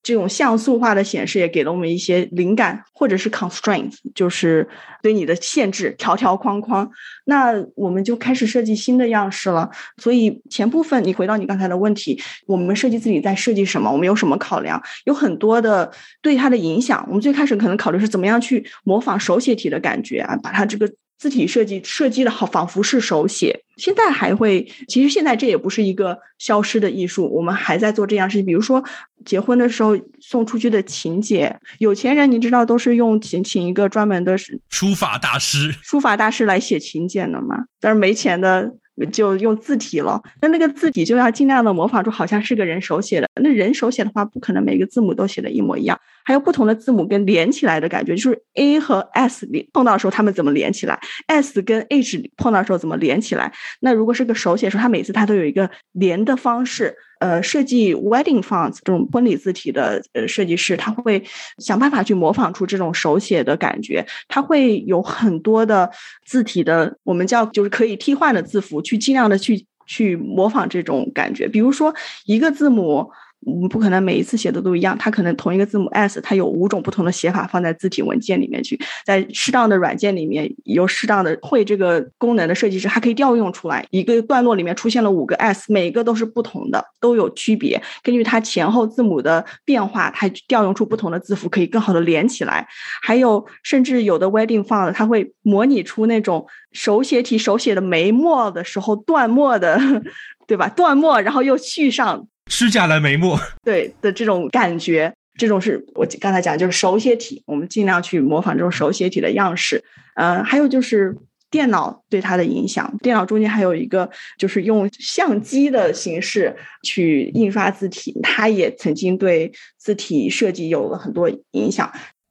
[0.02, 4.68] 这种像素化的显示也给了我们一些灵感，或者是 constraints，就是
[5.02, 6.90] 对你的限制，条条框框。
[7.26, 9.70] 那我们就开始设计新的样式了。
[9.98, 13.92] 所以前部分你回到你刚才的问题，我们设计自己在设计什么？
[13.92, 14.82] 我们有什么考量？
[15.06, 17.04] 有很多的对它的影响。
[17.08, 20.92] 我们最开始可能考虑是怎么样去模仿手写体的感觉啊，把它这个。
[21.20, 23.62] 字体设计设计的好，仿佛是手写。
[23.76, 28.46] 现在还会，其实现在这也不是一个消失的艺术，我们还在做这样事情。
[28.46, 28.84] 比如说，
[29.26, 34.38] 结婚的时候送出去的请柬，有钱人你知道都是用请请一个专门的
[34.70, 37.66] 书法大师，书法大师来写请柬的嘛。
[37.80, 38.74] 但是没钱的。
[39.14, 43.30] 就用字体了，那那个字体就要尽量的模仿出好像是个人手写的。
[43.42, 45.98] 那人手写的话，不可能每个字母都写的一模一样，
[46.30, 53.52] 还有不同的字母跟连起来的感觉，就是 A 和 S 碰到的时候，他们怎么连起来？S 跟 H 碰到的时候怎么连起来？
[53.80, 56.96] 那如果是个手写时候，它每次它都有一个连的方式。
[57.18, 61.24] 呃，设计 wedding fonts 这种婚礼字体的呃设计师，他会
[61.58, 64.06] 想办法去模仿出这种手写的感觉。
[64.28, 65.90] 他会有很多的
[66.28, 71.48] 字体的，我们叫就是可以替换的字符，去尽量的去去模仿这种感觉。
[71.48, 71.92] 比如说
[72.26, 73.10] 一个字母。
[73.46, 92.68] 我们不可能每一次写的都一样，它可能同一个字母 s，它有五种不同的写法放在字体文件里面去，在适当的软件里面有适当的会这个功能的设计师，它可以调用出来一个段落里面出现了五个 s，每个都是不同的，都有区别，根据它前后字母的变化，它调用出不同的字符，可以更好的连起来。
[93.02, 99.80] 还有甚至有的 wedding font，它会模拟出那种手写体手写的眉墨的时候断墨的，
[100.46, 100.68] 对吧？
[100.68, 102.28] 断墨然后又续上。
[102.50, 109.82] 虚假的眉目，对的这种感觉，这种是我刚才讲，就是手写体，我们尽量去模仿这种手写体的样式。
[110.16, 111.16] 呃，还有就是
[111.52, 121.90] 电脑对它的影响，电脑中间还有一个就是用相机的形式去印刷字体，它也曾经对字体设计有了很多影响。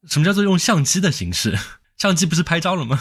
[0.09, 1.55] 什么叫做用相机的形式？
[1.97, 2.99] 相机不是拍照了吗？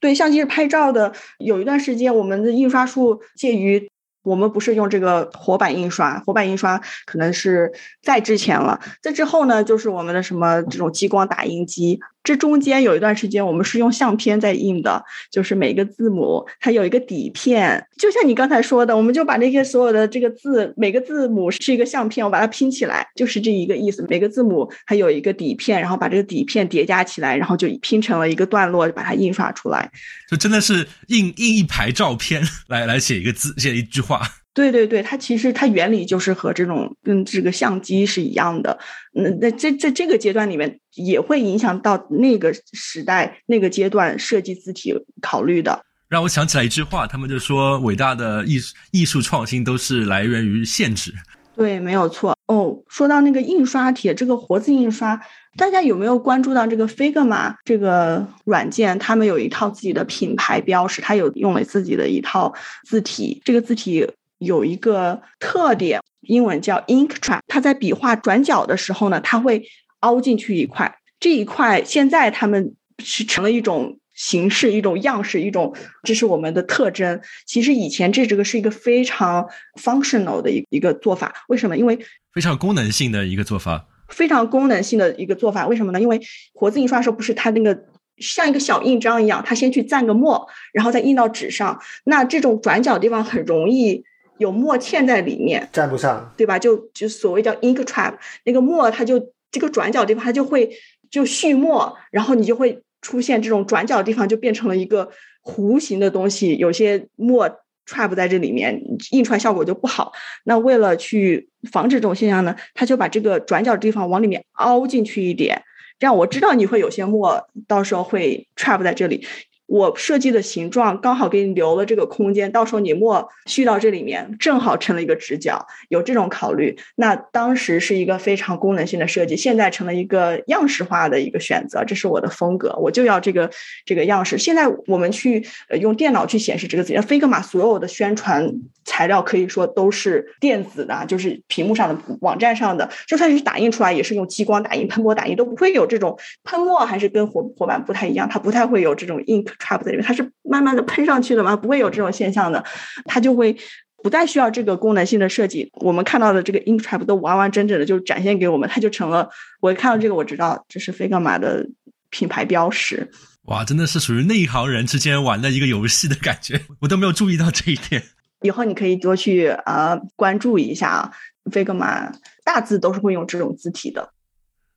[0.00, 1.12] 对，相机是拍照的。
[1.38, 3.90] 有一段时间，我们的印刷术介于。
[4.22, 8.80] 我们不是用这个活版印刷，活版印刷可能是在之前了。
[9.00, 12.00] 在之后呢，就是我们的什么这种激光打印机。
[12.22, 24.06] 这中间有一段时间，我们是用相片在印的，就是每个字母它有一个底片，就像你刚才说的，我们就把那些所有的这个字，每个字母是一个相片，我把它拼起来，就是这一个意思。
[24.08, 29.90] 每个字母它有一个底片，然后把这个底片叠加起来，然后就拼成了一个段落，把它印刷出来。
[30.30, 34.22] 就真的是印印一排照片来来写一个字，写一句话。
[34.54, 38.78] 对对对，它其实它原理就是和这种跟这个相机是一样的。
[39.14, 45.82] 那那这在这个阶段里面也会影响到那个时代那个阶段设计字体考虑的。
[46.08, 51.10] 让我想起来一句话，他们就说伟大的艺术艺术创新都是来源于限制。
[51.56, 52.36] 对，没有错。
[52.46, 55.18] 哦，说到那个印刷体，这个活字印刷，
[55.56, 58.98] 大家有没有关注到这个 Figma 这个软件？
[58.98, 62.52] 他们有一套自己的品牌标识，它有用了自己的一套
[62.84, 64.06] 字体，这个字体。
[64.42, 67.40] 有一个特点，英文叫 ink trap。
[67.46, 69.62] 它在笔画转角的时候呢，它会
[70.00, 70.98] 凹进去一块。
[71.20, 77.20] 这一块现在他们是成了一种形式、一种样式、一种，这是我们的特征。
[77.46, 79.48] 其实以前这这个是一个非常
[79.80, 81.32] functional 的一一个做法。
[81.48, 81.76] 为什么？
[81.76, 81.98] 因为
[82.34, 83.86] 非常功能性的一个做法。
[84.08, 85.66] 非常功能性的一个做法。
[85.68, 86.00] 为什么呢？
[86.00, 86.20] 因为
[86.52, 87.84] 活字印刷的时候，不是它那个
[88.18, 91.80] 像一个小印章一样，它先去蘸个墨，然后再印到纸上。
[92.04, 94.04] 那这种转角地方很容易。
[94.38, 96.58] 有墨嵌在里面，粘不上，对吧？
[96.58, 98.14] 就就所谓叫 ink trap，
[98.44, 100.70] 那个墨它就这个转角地方它就会
[101.10, 105.10] 就蓄墨，然后你就会出现这种转角地方就变成了一个
[105.44, 107.48] 弧形的东西，有些墨
[107.86, 108.80] trap 在这里面，
[109.10, 110.12] 印出来效果就不好。
[110.44, 115.62] 那为了去防止这种现象呢，他就把这个转角地方往里面凹进去一点，
[115.98, 119.26] 这样我知道你会有些墨到时候会 trap 在这里。
[119.72, 126.76] 我设计的形状刚好给你留了这个空间，到时候你墨续到这里面，正好成了一个直角，有这种考虑。
[126.96, 133.50] 那当时是一个非常功能性的设计，现在成了一个样式化的一个选择，这是我的风格，我就要这个
[133.86, 134.36] 这个样式。
[134.36, 138.52] 现在我们去呃用电脑去显示这个字，菲格玛所有的宣传
[138.84, 149.48] 材料可以说都是电子的，就是屏幕上的、网站上的，就算是打印出来也是用激光打印、喷墨打印，都不会有这种喷墨，还是跟活活版不太一样，它不太会有这种 ink。
[149.62, 152.62] 差不在里面，它是慢慢的喷上去的嘛，不会有这种现象的，
[153.04, 153.56] 它就会
[154.02, 155.70] 不再需要这个功能性的设计。
[155.74, 159.28] 我们看到的这个 ink trap 都完完整整的就展现给我们，它就成了
[159.60, 161.66] 我看到这个我知道这是 Figma 的
[162.10, 163.08] 品牌标识。
[163.46, 168.02] 哇，真的是属于内行人之间玩的一个游戏的感觉，我都没有注意到这一点。
[168.42, 171.12] 以后你可以多去呃关注一下啊
[171.50, 172.12] ，Figma
[172.44, 174.11] 大字都是会用这种字体的。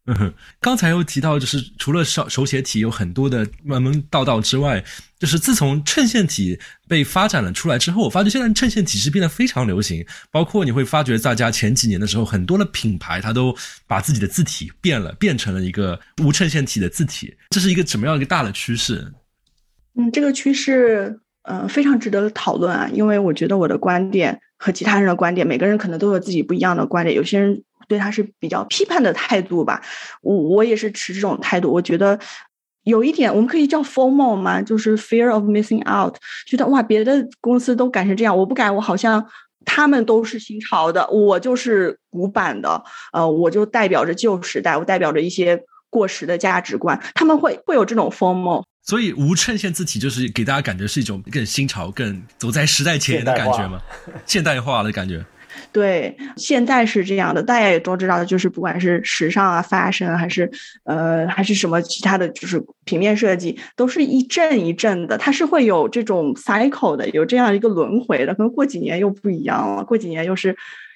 [0.07, 0.31] 嗯哼，
[0.61, 4.83] 刚才又提到，就是除了手手写体有很多的门门道道之外，
[5.17, 10.05] 就是自从衬线体被发展了出来之后，我发觉现在衬线体是变得非常流行。
[10.29, 13.51] 包括你会发觉，大家前几年的时候，很多的品牌它都
[13.87, 17.35] 把自己的字体变了，变成了一个无衬线体的字体。
[17.49, 19.11] 这是一个怎么样一个大的趋势？
[19.95, 27.63] 嗯，这个趋势呃非常值得讨论啊，因为我觉得我的观点和其他人的观点，每个人可能都有自己不一样的观点，有些人。
[27.87, 29.81] 对他是比较批判的态度吧，
[30.21, 31.71] 我我也是持这种态度。
[31.71, 32.19] 我觉得
[32.83, 34.61] 有一点，我们可以叫 formal 吗？
[34.61, 36.15] 就是 fear of missing out，
[36.45, 39.25] 觉得哇，别的公司都改成这样，我不改，我好像
[39.65, 45.59] 他们都是新潮的，我就是古板的，呃，我就代表着旧时代，我代表着一些
[45.89, 47.01] 过时的价值观。
[47.15, 53.81] 他们会会有这种 formal，所以无衬线字体就是给大家感觉是一种更新潮、更走在时代前沿的感觉吗？
[54.27, 55.25] 现代化的感觉。
[55.75, 60.49] 对，现在是这样的，大家也都知道的，就是不管是时尚啊、fashion 还是
[60.85, 70.55] 呃还是什么其他的就是平面设计，都是一阵一阵的，它是会有这种 cycle 的，有这样一个轮回的，可能过几年又不一样了，过几年又是。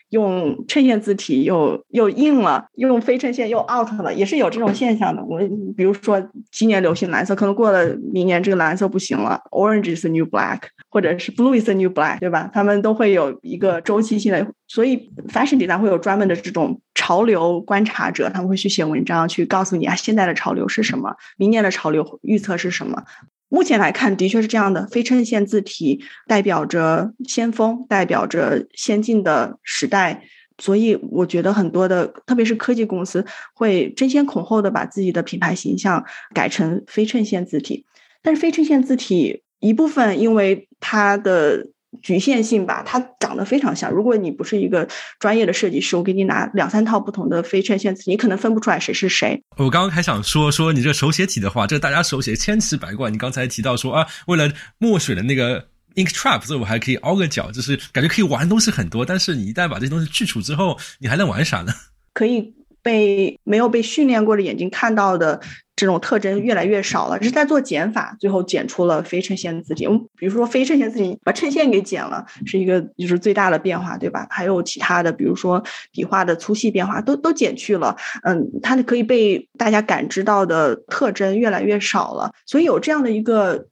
[0.09, 5.23] 用衬线字体又又硬了，用非衬线又 out 了，也是有这种现象的。
[5.23, 5.39] 我
[5.77, 12.49] 比如说今年流行蓝色，可能过了明年这个蓝色不行了，orange is the new black，或者是 blue is the new black，对吧？
[12.53, 23.03] 他们都会有一个周期性的，所以 fashion 里呢会有专门的这种潮流观察者，他们会去写文章，去告诉你啊，现在的潮流是什么，明年的潮流预测是什么。
[23.49, 24.87] 目前来看，的确是这样的。
[24.87, 30.23] 非衬线字体代表着先锋，代表着先进的时代，
[30.57, 37.85] 所以我觉得很多的，特别是科技公司，会争先恐后的把自己的品牌形象改成非衬线字体。
[38.21, 41.67] 但是，非衬线字体一部分因为它的。
[42.01, 43.91] 局限性吧，它长得非常像。
[43.91, 44.87] 如果你不是一个
[45.19, 49.41] 专业的设计师，我给你拿两三套不同的非衬线字，你可能分不出来谁是谁。
[49.57, 53.09] 我刚刚还想说说你这手写体的话，这大家手写千奇百怪。
[53.09, 59.05] 你刚才提到说啊，为了墨水的那个 ink trap，所以我还可以凹个角，就是感觉可以玩的东西很多。
[59.05, 61.73] 但是你一旦把这些东西去除之后，你还能玩啥呢？
[62.13, 65.39] 可以被没有被训练过的眼睛看到的。
[65.75, 69.87] 这种特征越来越少了，这是在做减法，最后减出了非衬线字体。
[69.87, 74.27] 我们比如说非衬线字体，把衬线给减了，是一个就是最大的变化，对吧？
[74.29, 75.63] 还有其他的，比如说
[75.93, 77.95] 笔画的粗细变化，都都减去了。
[78.23, 83.67] 嗯，它可以被大家感知到的特征越来越少了，所以有这样的一个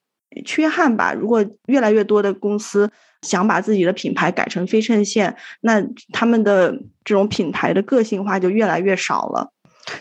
[0.45, 1.12] 缺憾吧。
[1.12, 2.89] 如果越来越多的公司
[3.22, 6.72] 想把自己的品牌改成非衬线，那他们的
[7.03, 9.51] 这种品牌的个性化就越来越少了。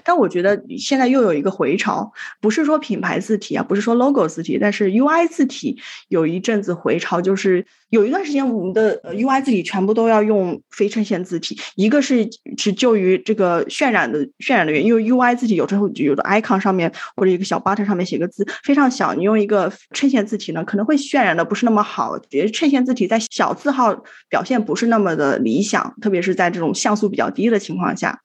[0.03, 5.79] 但我觉得现在又有一个回潮，不是说品牌字体啊，不是说 logo 字体，但是 UI 字体
[6.09, 23.97] 有一阵子回潮，就是有一段时间我们的 UI 字体全部都要用非衬线字体，一个是是就于这个渲染的渲染的原因，因为 UI 字体有时候有的 icon 上面或者一个小 button 上面写个字非常小，你用一个衬线字体呢，可能会渲染的不是那么好，觉得衬线字体在小字号
[24.29, 28.21] 表现不是那么的理想，特别是在这种像素比较低的情况下。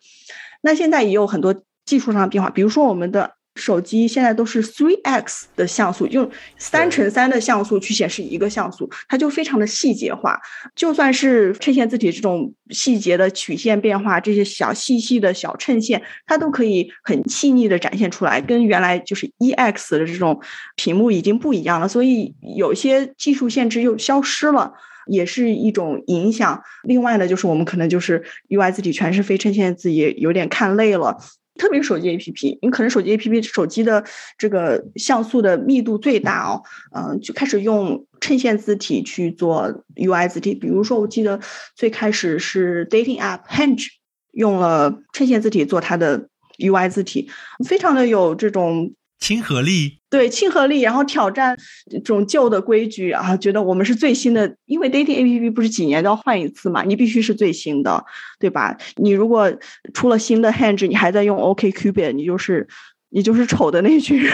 [0.61, 10.39] 那现在也有很多技术上的变化，比如说我们的手机现在都是 three x 的像素，用三乘三的像素去显示一个像素，它就非常的细节化。
[10.73, 20.39] 就算是衬线字体这种细节的曲线变化，这些小细细的小衬线，它都可以很细腻的展现出来，跟原来就是一 x 的这种
[20.77, 21.87] 屏幕已经不一样了。
[21.89, 24.71] 所以有些技术限制又消失了。
[25.07, 26.63] 也是一种影响。
[26.83, 31.17] 另外呢，就是我们可能就是 UI 字体全是非衬线字，也有点看累了。
[31.55, 34.03] 特别是手机 APP，你可能手机 APP 手机的
[34.37, 36.63] 这个像素的密度最大哦，
[36.95, 40.55] 嗯，就开始用衬线字体去做 UI 字体。
[40.55, 41.39] 比如说，我记得
[41.75, 43.87] 最开始是 Dating App Hinge
[44.31, 47.29] 用了衬线字体做它的 UI 字体，
[47.67, 48.93] 非常的有这种。
[49.21, 51.55] 亲和力，对亲和力，然后挑战
[51.89, 58.03] 这种旧的规矩啊，觉得我们是最新的，因为 dating A P P 不是几年都要换一次嘛，你必须是最新的，
[58.39, 58.75] 对吧？
[58.97, 59.53] 你如果
[59.93, 62.67] 出了新的 Hinge，你还在用 OK Cupid，你就是
[63.09, 64.33] 你就是丑的那群人。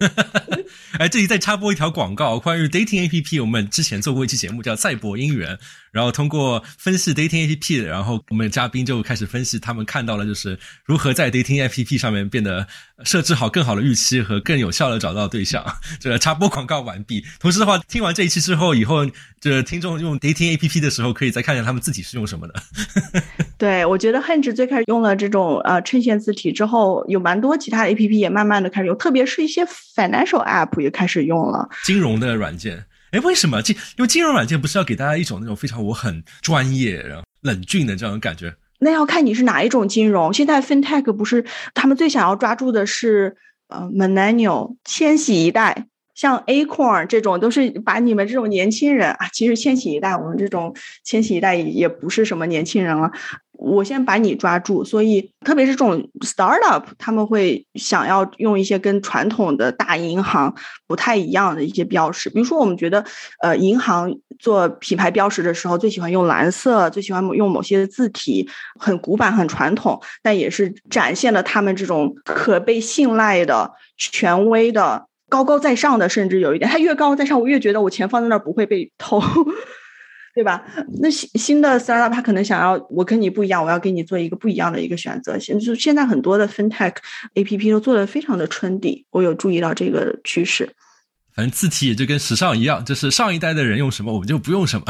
[0.00, 0.58] 哈哈哈
[0.98, 5.56] 哎，这里再插播一条广告，关于 dating A P P，我们之前做过一期节目叫《赛博姻缘》。
[5.90, 12.66] 然后通过分析 dating A P P，然后我们的嘉宾就开始分析他们看到了就是如何在 dating A P P 上面变得
[13.04, 15.64] 设置好更好的预期和更有效的找到对象。
[15.98, 17.24] 这个插播广告完毕。
[17.40, 18.98] 同时的话，听完这一期之后，以后
[19.40, 22.54] 这听众用 dating A P P 的时候，可以再看看他们字体是用什么的。
[23.56, 29.64] 对，我觉得 Hinge 最开始用了这种呃衬线字体之后，有蛮多其他 A P P 也慢慢的开始用，特别是一些
[29.98, 32.84] financial app 也开始用了金融的软件。
[33.10, 33.74] 哎，为什么金？
[33.96, 38.54] 因为金融软件不是要给大家一种那种非常我很专业、然后冷峻的这样的感觉？
[38.80, 40.32] 那要看你是哪一种金融。
[40.32, 41.44] 现在 FinTech 不是
[41.74, 43.36] 他们最想要抓住的是
[43.68, 45.86] 呃 Millennial 千禧一代。
[46.14, 50.74] 像 Acorn 这种都是把你们这种年轻人啊，其实千禧一代，我们这种
[51.04, 53.12] 千禧一代也不是什么年轻人了。
[53.58, 60.54] 我先把你抓住，所以特别是这种 startup，他们会想要用一些跟传统的大银行
[60.86, 62.30] 不太一样的一些标识。
[62.30, 63.04] 比如说，我们觉得
[63.42, 68.48] 呃，银行做品牌标识的时候，最喜欢用蓝色，最喜欢用某些字体，
[68.78, 75.06] 很古板、很传统，但也是展现了他们这种可被信赖的、权威的。
[75.30, 79.20] 高高在上的，甚至有一点，他越高在上，我越觉得我钱放在那儿不会被偷，
[80.38, 80.64] 对吧？
[81.00, 85.36] 那新新的 startup 他可能想要我跟你不一样，我要给你做一个不一样的一个选择。
[85.36, 86.94] 现就现在很多的 fintech
[87.34, 90.72] app 都做的非常的春底，我有注意到这个趋势。
[91.34, 94.84] 反正字体也就跟时尚一样，就是上一代的人用什么，我们就不用什么；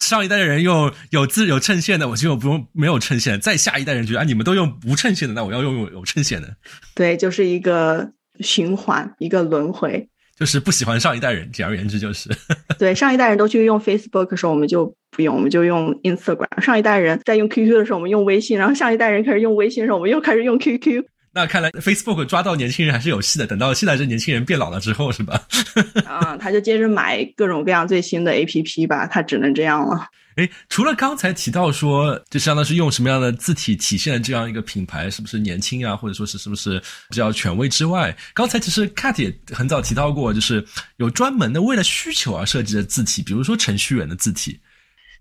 [0.00, 3.40] 上一代的人用有字有衬线的，我就不用没有衬线。
[3.40, 6.54] 再下一代人觉得啊，你们都用无衬线的，那我要用有衬线的。
[6.94, 8.12] 对，就是一个。
[8.42, 10.08] 循环一个轮回，
[10.40, 11.46] 就是不喜欢上一代人。
[11.52, 12.30] 简而言之，就是
[12.78, 16.60] 对上一代人都去用 Facebook 的时候，我们就不用，我们就用 Instagram。
[16.62, 18.58] 上一代人在用 QQ 的时候，我们用微信。
[18.58, 21.04] 然后上一代人开始用微信的时候，我们又开始用 QQ。
[21.32, 23.46] 那看来 Facebook 抓到年轻人还是有戏的。
[23.46, 25.40] 等到现在这年轻人变老了之后，是吧？
[26.04, 30.06] 啊，他就接着买各种各样最新的 APP 吧，他只能这样了。
[30.36, 40.64] 哎，除了刚才提到说，就相当是用什么样的字体体现了这样一个品牌是不是年轻啊，或者说是是不是比较权威之外，刚才其实 Cat 也很早提到过，就是
[40.96, 44.58] 有专门的为了需求而设计的字体，比如说程序员的字体。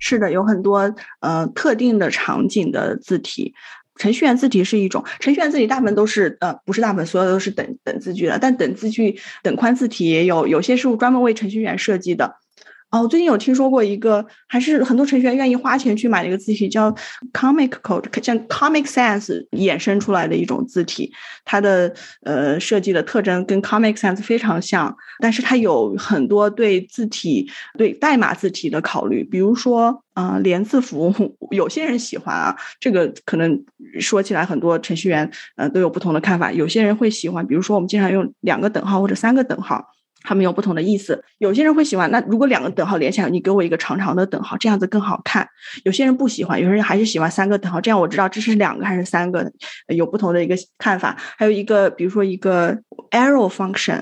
[0.02, 3.54] 是的，有很多呃特定的场景的字体，
[4.00, 12.38] 程序员字体是一种，程序员字体大部分都是呃不是大部分，所有都是等等字句的，但等字句等宽字体也有，有些是专门为程序员设计的。
[12.92, 16.92] 哦，最近有听说过一个，还是很多程序员愿意花钱去买的一个字体，叫
[17.32, 21.12] Comic Code，像 Comic Sans 衍生出来的一种字体。
[21.46, 29.24] 它的呃设计的特征跟 Comic Sans 非常像，但是它有很多对字体、对代码字体的考虑。
[29.24, 31.14] 比如说，啊，连字符，
[31.52, 33.64] 有些人喜欢啊，这个可能
[34.00, 36.52] 说起来很多程序员呃都有不同的看法。
[36.52, 39.86] 有些人会喜欢，比如说我们经常用两个等号或者三个等号。
[40.22, 42.10] 他们有不同的意思，有些人会喜欢。
[42.12, 45.48] 那如果两个等号连起来，你给我一个长长的等号，这样子更好看。
[45.84, 49.52] 有些人不喜欢，有些人还是喜欢三个等号，这样我知道这是两个还是三个，
[49.88, 51.16] 有不同的一个看法。
[51.38, 52.78] 还有一个，比如说一个
[53.12, 54.02] arrow function。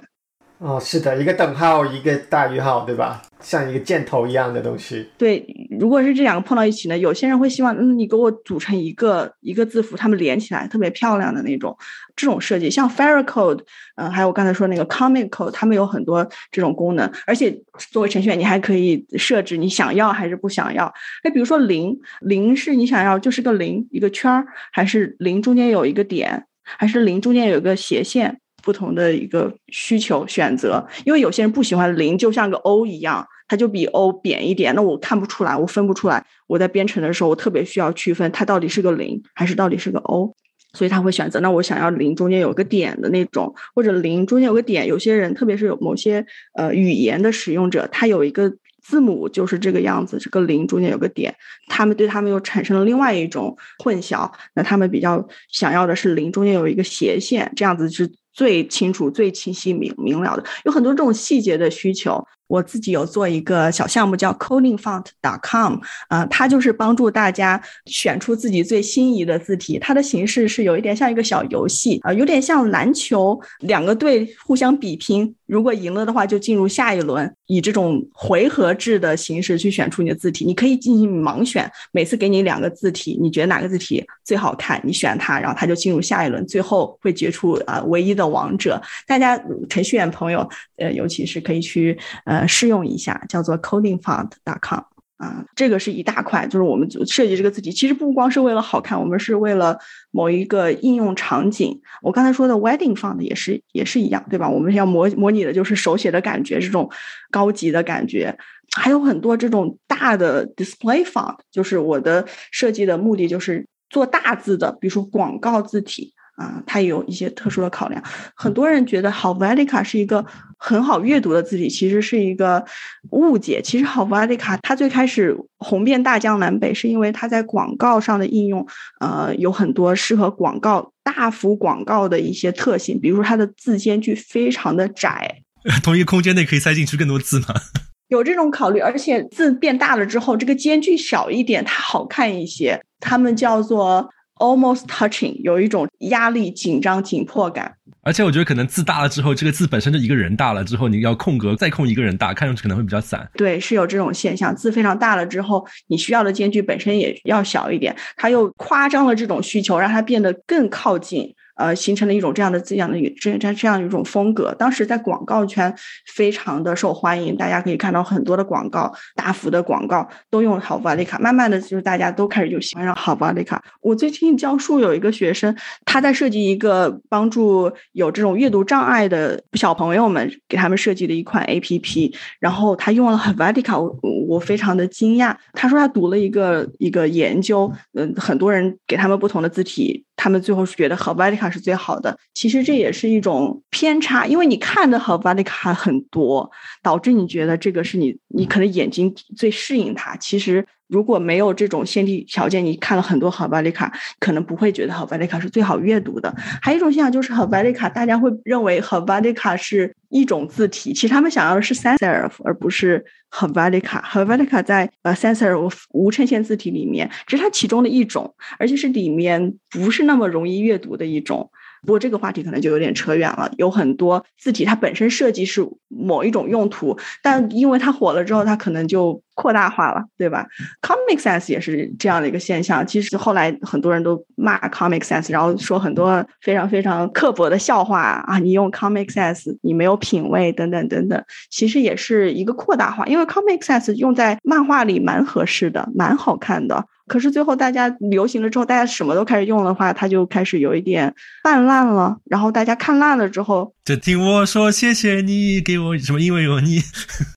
[0.60, 3.22] 哦，是的，一个等号，一个大于号，对吧？
[3.40, 5.08] 像一个箭头一样的东西。
[5.16, 5.46] 对，
[5.80, 11.78] 如果是这两个碰到一起呢，有些人会希望，嗯，你给我组成一个一个字符，它们连起来特别漂亮的那种，
[12.16, 12.72] 这种设计。
[12.72, 13.60] 像 Fairy Code，
[13.98, 17.08] 嗯，还有我刚才说那个 Comic Code，它们有很多这种功能。
[17.28, 17.56] 而且
[17.92, 20.92] 作为程序员，你还可以设置你想要还是不想要。
[21.22, 28.40] 哎，比如说零零是你想要就是个零一个圈儿，还是零中间有一个点，还是零中间有一个斜线？
[28.68, 36.26] 不同的一个需求选择，因为有些人不喜欢零，就像个 O 一样，它就比 O 扁一点，那我看不出来，我分不出来。
[36.48, 40.36] 我在编程的时候，我特别需要区分它到底是个零还是到底是个 O，
[40.74, 41.40] 所以他会选择。
[41.40, 44.86] 那我想要零中间有个点的那种，或者零中间有个点。
[44.86, 48.52] 有些人，特别是有某些呃语言的使用者，他有一个
[48.84, 51.34] 字母就是这个样子，这个零中间有个点，
[51.70, 54.30] 他们对他们又产生了另外一种混淆。
[54.56, 58.12] 那他们比较想要的是零中间有一个斜线，这样子是。
[58.38, 62.24] 最清楚、最清晰、明明了的，有很多这种细节的需求。
[62.46, 69.80] 我自己有做一个小项目，叫 codingfont.com，啊，它就是帮助大家选出自己最心仪的字体。
[69.80, 80.46] 它的形式是有一点像一个小游戏啊，有点像篮球，两个队互相比拼，如果赢了的话就进入下一轮，以这种回合制的形式去选出你的字体。
[80.46, 88.82] 你可以进行盲选，每次给你两个字体，你觉得哪个字体最好看，你选它，然后它就进入下一轮，最后会决出呃唯一的王者。
[89.06, 89.38] 大家
[89.68, 92.38] 程序员朋友，呃，尤其是可以去呃。
[92.38, 99.78] 呃，试用一下，叫做 codingfont.com 啊，这个是一大块，就是我们设计这个字体，其实不光是为了好看，我们是为了
[100.12, 101.82] 某一个应用场景。
[102.04, 104.48] 我刚才说的 wedding font 也是也是一样，对吧？
[104.48, 106.90] 我们要模模拟的就是手写的感觉，这种
[107.32, 108.38] 高级的感觉。
[108.76, 116.14] 还有很多这种大的 display font，就是我的设计的目的就是做大字的，比如说广告字体。
[116.38, 118.00] 啊，它有一些特殊的考量。
[118.36, 120.24] 很多人觉得 Helvetica 是一个
[120.58, 122.66] 很好阅读的字体，其实是一个
[123.12, 123.62] 误解。
[123.62, 128.66] 其实 Helvetica 它最开始红遍大江南北，是因为它在广告上的应用，
[129.00, 135.44] 呃，有很多适合广告大幅广告的一些特性，比如说它的字间距非常的窄，
[135.84, 137.48] 同一个空间内可以塞进去更多字吗？
[138.10, 142.82] 有这种考虑，而且字变大了之后，这个间距小一点，它好看一些。
[143.00, 147.77] 他们叫做 almost touching，有一种压力、紧张、紧迫感。
[148.08, 153.30] 而且我觉得可能字大了之后，这个字本身就一个人大了之后，你要空格再空一个人大，看上去可能会比较散。
[153.36, 154.56] 对，是有这种现象。
[154.56, 161.36] 字非常大了之后，你需要的间距本身也要小一点，它又夸张了这种需求，让它变得更靠近。
[161.58, 164.54] 呃，形成了一种这样的这样的这这这样一种风格。
[164.58, 165.74] 当时在广告圈
[166.14, 171.20] 非常的受欢迎，大家可以看到很多的广告，大幅的广告都用了好巴利卡。
[171.20, 173.64] 慢慢的，就是大家都开始就喜欢上好巴利卡。
[173.82, 175.56] 我最近教书有一个学生，
[175.86, 182.16] 他在设计一个帮助有这种阅读障碍的小朋友们，给他们设计的一款 A P P。
[182.40, 185.36] 然后他用了 Helvetica，我我非常的惊讶。
[185.54, 190.06] 他说他读了一个一个研究，嗯，很多人给他们不同的字体。
[190.18, 196.52] 他们最后是觉得 Helvetica 是最好的，其实这也是一种偏差，因为你看的 Helvetica 很多，
[196.84, 200.18] 导致你觉得这个是你你可能眼睛最适应它。
[200.18, 206.34] 其实如果没有这种先天条件，你看了很多 Helvetica，可能不会觉得 Helvetica 是最好阅读的。
[206.62, 213.06] 还有一种现象就是 Helvetica，大家会认为 Helvetica 是一种字体，其实他们想要的是 sans serif，而不是。
[213.30, 221.52] Helvetica Helvetica 在呃 sans serif 无衬线字体里面，只是它其中的一种，而且是里面不是那么容易阅读的一种。
[221.88, 223.50] 不过这个话题可能就有点扯远了。
[223.56, 230.46] 有很多字体它本身设计是某一种用途，但因为它火了之后，它可能就扩大化了，对吧
[230.82, 232.86] ？Comic Sans 也是这样的一个现象。
[232.86, 241.24] 其实后来很多人都骂 Comic Sans，然后说很多非常非常刻薄的笑话啊，你用 Comic Sans 你没有品味等等等等。
[241.50, 246.86] 其实也是一个扩大化，因为 Comic Sans 用在漫画里蛮合适的，蛮好看的。
[247.08, 252.18] 可是最后大家流行了之后，大家什么都开始用的话，它就开始有一点泛滥了。
[252.26, 256.80] 然后大家看烂了之后，就听我说谢谢你给我什么，因为有你。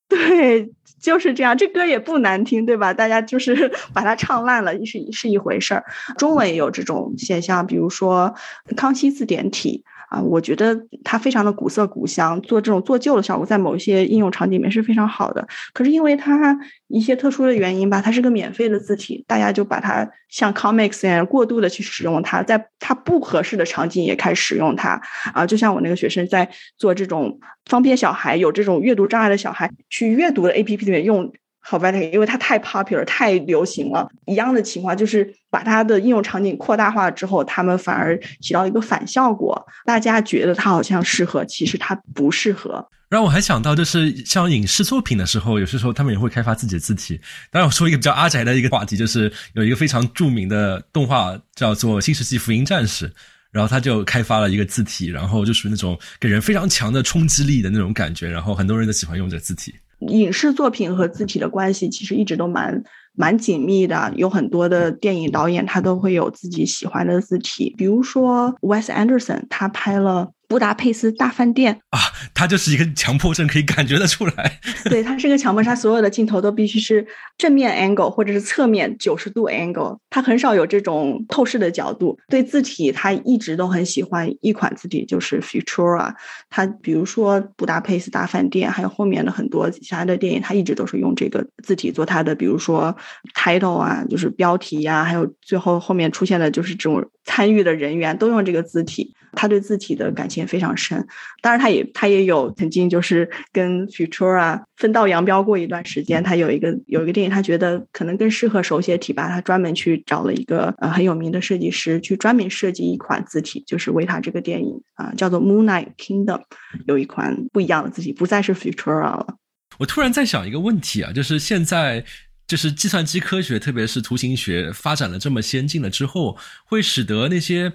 [0.08, 0.68] 对，
[1.00, 1.56] 就是这样。
[1.56, 2.92] 这歌也不难听，对吧？
[2.92, 5.84] 大家就是 把它唱烂了，是是一回事儿。
[6.18, 8.34] 中文也有这种现象，比如说
[8.76, 9.84] 康熙字典体。
[10.10, 15.46] 啊，我觉得它非常的古色古香，做这种做旧的效果，在某一些应用场景里面是非常好的。
[15.72, 16.58] 可是因为它
[16.88, 25.00] 一些特殊的原因吧，它是个免费的字体，大家就把它像 Comics 一样过度的去使用它，在它不合适的场景也开始使用它。
[25.32, 31.32] 啊，就像我那个学生在做这种方便小孩有这种阅读障碍的小孩去阅读的 A P P 里面用。
[31.60, 34.08] 好 v e t 因为它太 popular 太流行了。
[34.26, 39.66] 一样的情况就是把它的应用场景扩大化之后，他们反而起到一个反效果。
[39.84, 42.86] 大家觉得它好像适合，其实它不适合。
[43.08, 47.20] 然后我还想到，就是像影视作品的时候，有些时候他们也会开发自己的字体。
[47.50, 53.08] 当然，我说一个比较阿宅的一个话题，就是有一个非常著名的动画叫做《新世纪福音战士》，
[53.50, 59.74] 然后他就开发了一个字体，然后就属于那种给人非常强的冲击力的那种感觉，然后很多人都喜欢用这个字体。
[60.00, 62.82] 影视作品和字体的关系其实一直都蛮
[63.14, 70.32] 蛮紧密的，有很多的电影导演他都会有自己喜欢的字体，比如说 Wes Anderson，他拍了。
[70.50, 72.00] 布达佩斯大饭店啊，
[72.34, 74.58] 他就是一个强迫症，可以感觉得出来。
[74.86, 77.06] 对他是个强迫，他所有的镜头都必须是
[77.38, 82.18] 正面 angle 或者是侧面九十度 angle，他很少有这种透视的角度。
[82.28, 86.12] 对字体，他一直都很喜欢一款字体，就是 Futura。
[86.48, 92.96] 他比如说布达佩斯大饭店，还有后面的很多其他的电影，他一直都是用这个字体做他的，比如说
[93.36, 99.14] title 啊，就是标题呀，还有最后后面出现的就是这种参与的人员都用这个字体。
[99.32, 101.06] 他对字体的感情非常深，
[101.40, 106.20] 当然他也他也有曾经就是跟 Futura 分道扬镳过一段时间。
[106.20, 116.42] 他有一个有一个电影，他觉得可能更适合手写体吧，他专门去找了一个呃很有名的设计师去专门设计一款字体，就是为他这个电影啊叫做 Moonlight Kingdom，
[116.88, 119.36] 有一款不一样的字体，不再是 Futura 了。
[119.78, 122.04] 我突然在想一个问题啊，就是现在
[122.50, 127.72] 就是计算机科学，特别是图形学发展了这么先进了之后，会使得那些。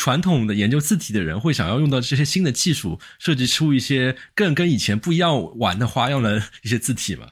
[0.00, 7.26] 传统的研究字体的人会想要用到这些新的技术，设计出一些更跟以前不一样玩的花样的一些字体吗？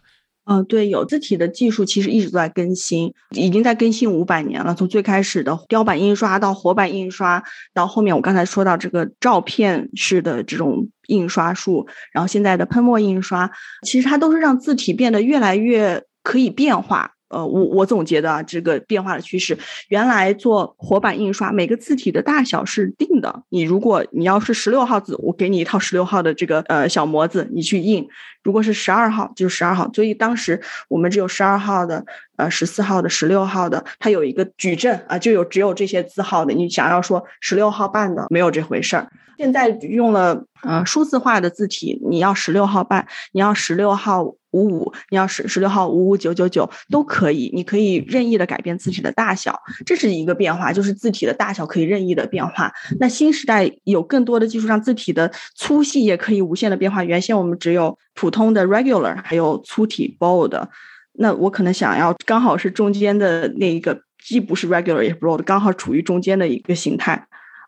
[0.47, 4.74] 嗯，对，有字体的技术其实一直都在更新，已经在更新五百年了。
[4.74, 7.40] 从最开始的雕版印刷到活版印刷，
[7.72, 13.49] 到后面我刚才说到这个照片式的这种印刷术，然后现在的喷墨印刷，
[13.86, 17.12] 其实它都是让字体变得越来越可以变化。
[17.29, 19.59] 呃，我我总结的这个变化的趋势，
[19.89, 23.43] 原来做活版印刷，每个字体的大小是定的。
[23.49, 28.05] 你如果你要是十六号字，我给你一套十六号的这个呃小模子，你去印；
[28.45, 29.91] 如果是十二号，就是十二号。
[29.93, 32.05] 所以当时我们只有十二号的、
[32.37, 36.55] 呃十四号的、十六号的，它有一个矩阵啊，就有只有这些字号的。
[36.55, 39.11] 你想要说十六号半的，没有这回事儿。
[39.37, 44.35] 现在用了呃数字化的字体，你要十六号半，你要十六号。
[44.57, 52.73] 五五，你要十十六号五五九九九都可以，你可以任意的改变字体的大小，这是一个变化，就是字体的大小可以任意的变化。
[52.99, 57.05] 那新时代有更多的技术，让字体的粗细也可以无限的变化。
[57.05, 60.67] 原先我们只有普通的 regular，还有粗体 bold，
[61.13, 67.27] 那我可能想要刚好是中间的那一个，既不是 regular 也是 bold，刚好处于中间的一个形态。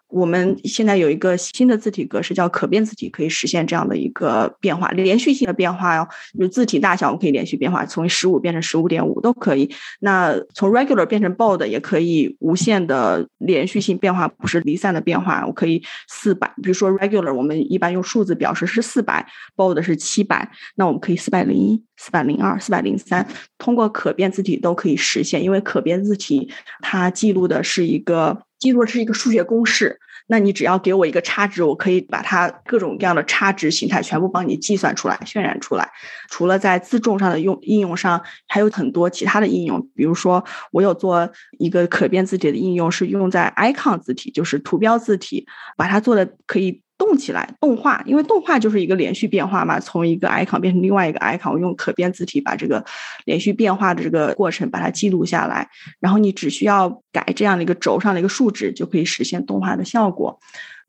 [0.09, 6.09] 我们现在有一个新的字体格式叫可变字体，可以实现这样的一个变化，连续性的变化哟。
[6.38, 9.70] 就字体大小我们可以连续变化，从十五变成十五点五都可以。
[10.00, 15.44] 那从 regular 变成 bold 也可以无限的连续性变化，不是离散的变化。
[15.46, 23.26] 我可以四百，比如说 regular 我们一般用数字表示是四百，bold 是七百，那我们可以四百零一、四百零二、四百零三，
[23.59, 26.50] 通过可变字体都可以实现，因为可变字体
[26.80, 28.40] 它记录的是一个。
[28.59, 35.90] 记录是一个数学公式，那你只要给我一个差值，我可以把它各种各样的差值形态全部帮你计算出来、渲染出来。
[36.28, 39.80] 除了在自重上的用应用上，还有很多其他的应用。
[39.94, 45.46] 比如说，我有做一个可变字体的应用，是用在 icon 字体，就是图标字体，
[45.76, 46.82] 把它做的可以。
[46.99, 52.84] 动起来，动画，因为动画就是一个连续变化嘛，从一个 icon 变成另外一个 icon，我用可变字体把这个
[53.24, 55.68] 连续变化的这个过程把它记录下来，
[56.01, 60.38] 然后你只需要改这样的一个轴上的一个数值，就可以实现动画的效果，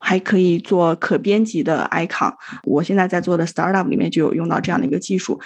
[0.00, 2.34] 还可以做可编辑的 icon。
[2.64, 5.40] 我现在在做的 startup 里面就有用到这样的一个技术。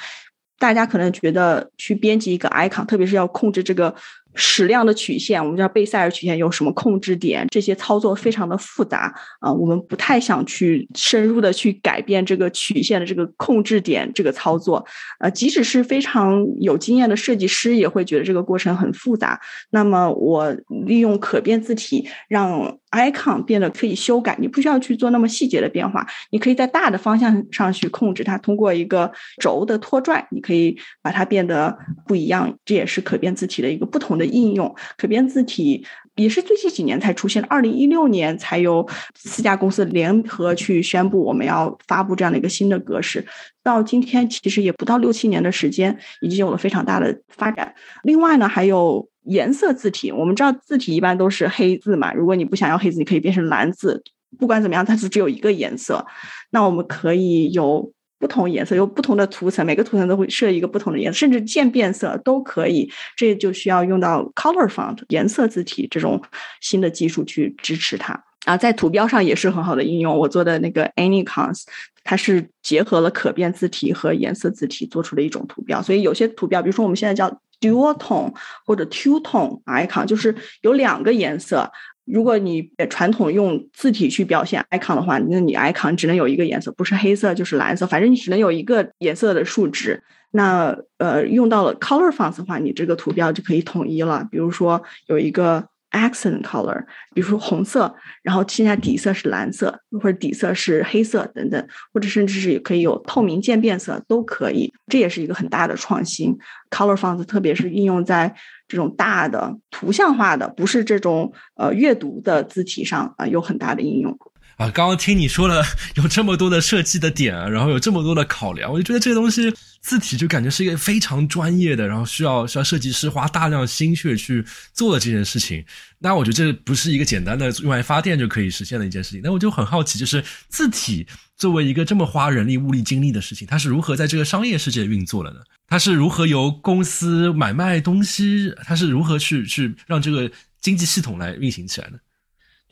[0.59, 3.95] 大家可能觉得去编辑一个 icon，特别是要控制这个。
[4.35, 7.47] 矢量的曲线，我们叫贝塞尔曲线，有什么控制点？
[7.51, 14.85] 这些操作非常的复杂啊，我们不太想去深入的去改变这个曲线的这个控制点这个操作。
[15.21, 19.41] 呃，即使是非常有经验的设计师，也会觉得这个过程很复杂。
[19.71, 20.55] 那么，我
[20.87, 28.39] 利用可变字体让 icon 变得可以修改，你不需要去做那么细节的变化，你可以在大的方向上去控制它。
[28.39, 31.77] 通过一个轴的拖拽，你可以把它变得
[32.07, 32.57] 不一样。
[32.65, 34.25] 这也是可变字体的一个不同的。
[34.25, 35.87] 应用可变字体
[36.17, 43.25] 也是最近几年才出现的，二零一六年才有四家公司联合去宣布我们要发布这样的一个新的格式。
[43.63, 47.75] 到今天其实也不到六七年的时间，已经有了非常大的发展。
[48.03, 54.03] 另外呢，还有颜色字体，我们知道字体一般都是黑字嘛，如果你不想要黑字，你可以变成蓝字。
[54.39, 56.05] 不管怎么样，它是只有一个颜色，
[56.51, 57.93] 那我们可以有。
[58.17, 62.91] 不同颜色有不同的图层，每个图层都会设一个不同的颜色，甚至渐变色都可以。
[63.15, 66.23] 这就需要用到 Color Font 颜色字体这种
[66.63, 70.17] 新的技术去支持它啊，在图标上也是很好的应用。
[70.17, 71.65] 我做的那个 Anycons，
[72.03, 75.83] 它是结合了可变字体和颜色字体做出的一种图标。
[75.83, 78.35] 所以有些图标，比如说我们现在叫 Dua tone
[78.67, 81.71] 或者 Two Tone Icon，就是有两个颜色。
[82.05, 90.03] 如果你传统用字体去表现 icon 的话，那你 icon 只能有一个颜色，不是黑色就是蓝色，反正你只能有一个颜色的数值。
[90.33, 94.27] 那呃，用到了 color fonts 的话，你这个图标就可以统一了。
[94.31, 95.67] 比如说有一个。
[95.95, 96.85] Accent color，
[97.15, 106.37] 比如说红色，然后现在底色是蓝色，或者底色是黑色等等，或者甚至是也可以有透明渐变色都可以，这也是一个很大的创新。
[106.71, 108.35] Color fonts，特别是应用在
[108.67, 114.19] 这种大的图像化的，不是这种呃阅读的字体上啊，有很大的应用。
[114.57, 115.63] 啊，刚刚听你说了
[115.97, 119.53] 有这么多的设计的点，然后有这么多的考量，我就觉得这个东西
[119.85, 125.63] 字体就感觉是一个非常专业的，然后需要需要设计师花大量心血去做的这件事情。
[125.99, 129.21] 那我觉得这不是一个简单的用来发电就可以实现的一件事情。
[129.23, 131.07] 那我就很好奇，就是字体
[131.37, 135.41] 作为一个这么花人力物力精力的事情，它是如何在这个商业世界运作的呢？
[135.69, 138.55] 它是如何由公司买卖东西？
[138.65, 140.31] 它是如何去去让这个
[140.63, 142.01] 经济系统来运行起来的？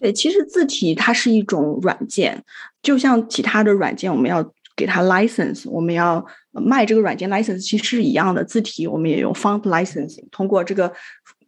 [0.00, 2.42] 对，其实字体它是一种软件，
[2.82, 4.42] 就像其他的软件，我们要
[4.74, 8.44] 给它 license，我们要卖这个软件 license，其实是一样的。
[8.44, 10.92] 字体我们也有 font licensing，通过这个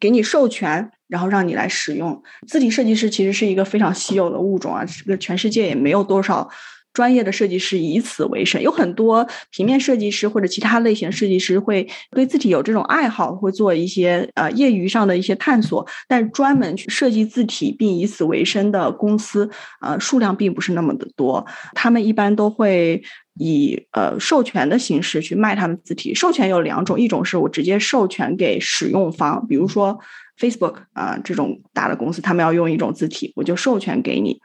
[0.00, 2.22] 给你授权，然后让你来使用。
[2.46, 6.48] 字体设计师其实是一个非常稀有的物种啊，这个全世界也没有多少。
[6.94, 15.86] 专业的设计师以此为生，有很多平面设计师或者其他类型设计师会对字体有这种爱好，会做一些呃业余上的一些探索。
[16.08, 19.50] 但专门去设计字体并以此为生的公司，
[19.82, 21.44] 呃，数量并不是那么的多。
[21.74, 23.02] 他们一般都会
[23.34, 26.14] 以呃授权的形式去卖他们字体。
[26.14, 29.98] 授权有两种，一种是我直接授权给使用方，比如说
[30.38, 34.40] Facebook 啊这种大的公司，他们要用一种字体，我就授权给你。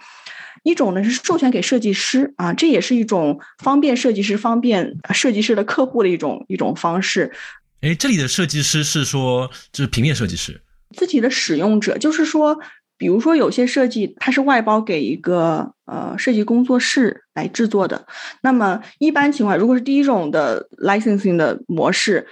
[0.70, 7.32] 一种呢是授权给设计师啊，这也是一种方便设计师、方便设计师的客户的一种一种方式。
[7.82, 10.62] 哎，这里的设计师是说就是平面设计师，
[10.96, 12.60] 字体的使用者，就是说
[12.98, 18.06] 比如说有些设计它是外包给一个呃设计工作室来制作的，
[18.42, 22.28] 那么一般情况，如果是第一种的 licensing 的模式，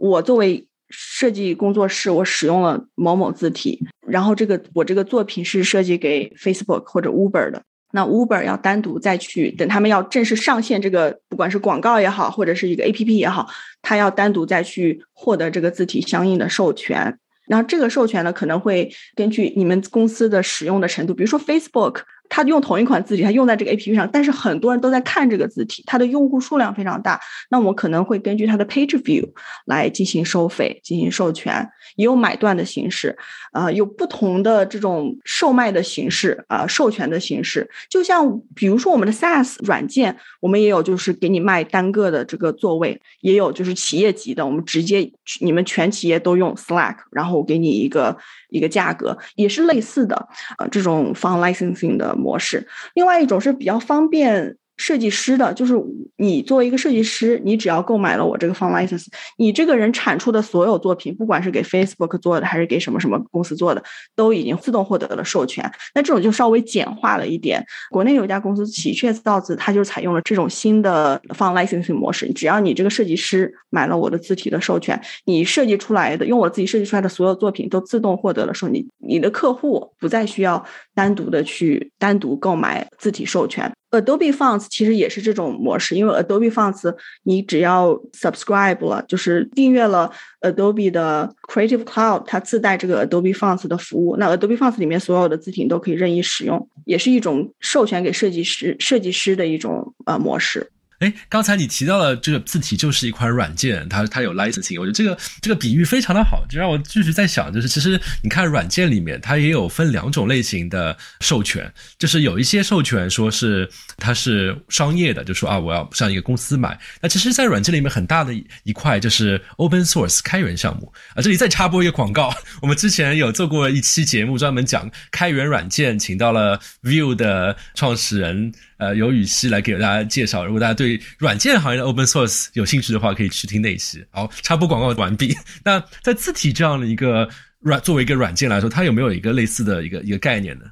[0.00, 7.62] 我作为设计工作室，我使用了某某字体，然后这个我这个作品是设计给 Facebook 或者 Uber 的。
[7.96, 13.48] 那 Uber 要单独再去等他们要正式上线这个，不管是广告也好，或者是一个 APP 也好，
[13.80, 17.18] 他要单独再去获得这个字体相应的授权。
[17.48, 22.02] 然后这个授权呢，可能会根据你们公司的使用的程度，比如说 Facebook。
[22.28, 27.20] 它用同一款字体，它用在这个 A P P 上，但是很多人都在看这个字体，它的用户数量非常大。
[27.50, 29.28] 那我们可能会根据它的 Page View
[29.64, 33.16] 来进行收费、进行授权，也有买断的形式，
[33.52, 37.68] 啊，有不同的这种售卖的形式啊，授权的形式。
[37.88, 45.10] 就像比如说我们的 SaaS 软件，我们也有就是给你卖单个的这个座位，也有就是企业级的，我们直接
[45.40, 48.16] 你们全企业都用 Slack，然后我给你一个。
[48.48, 52.66] 一个价格也是类似的，呃，这种 fund licensing 的模式。
[52.94, 54.56] 另外一种是比较方便。
[54.76, 55.74] 设计师的，就是
[56.16, 59.06] 你作为一个设计师，你只要购买了我这个 Fun License，
[59.38, 63.82] 你这个人产出的所有作品，不管是给 Facebook 做的还是给什么什么公司做的，
[64.14, 65.70] 都已经自动获得了授权。
[65.94, 67.64] 那这种就稍微简化了一点。
[67.90, 72.32] 国内有一家公司喜鹊造字，它就采用了这种新的 Fun Licensing 模式。
[72.32, 80.64] 只要你这个设计师买了我的字体的授权，你设计出来的，用我自己设计出来的所有作品都自动获得了授你你的客户不再需要
[80.94, 83.72] 单独的去单独购买字体授权。
[84.00, 86.94] Adobe Fonts 其实也是这种模式，因为 Adobe Fonts
[87.24, 94.16] 你只要 subscribe 了，就是订阅了 Adobe 的 Creative Cloud，它自带这个 Adobe Fonts 的服务。
[94.16, 100.70] 那 Adobe Fonts 里面所有的字体都可以任意使用，也是一种授权给设计师设计师的一种呃模式。
[101.00, 113.68] 哎，刚才你提到了这个字体就是一款软件，它它有 licensing，我觉得这个这个比喻非常的好，就让我继续在想，就是其实你看软件里面它也有分两种类型的授权，就是有一些授权说是
[113.98, 118.32] 它是商业的，就说啊我要向一个公司买，那其实，在软件里面很大的
[118.64, 128.52] 一块就是 open source 开源项目啊，这里再插播一个广告，我们之前有做过一期节目专门讲开源软件，请到了 View 的创始人。
[128.78, 130.44] 呃，由雨熙来给大家介绍。
[130.44, 134.04] 如果大家对软件行业的 open source 有兴趣的话，可以去听那一期。
[134.10, 135.34] 好，插播广告完毕。
[135.64, 137.28] 那在字体这样的一个
[137.60, 140.64] 软，作为一个软件来说，它有没有一个类似的一个一个概念呢？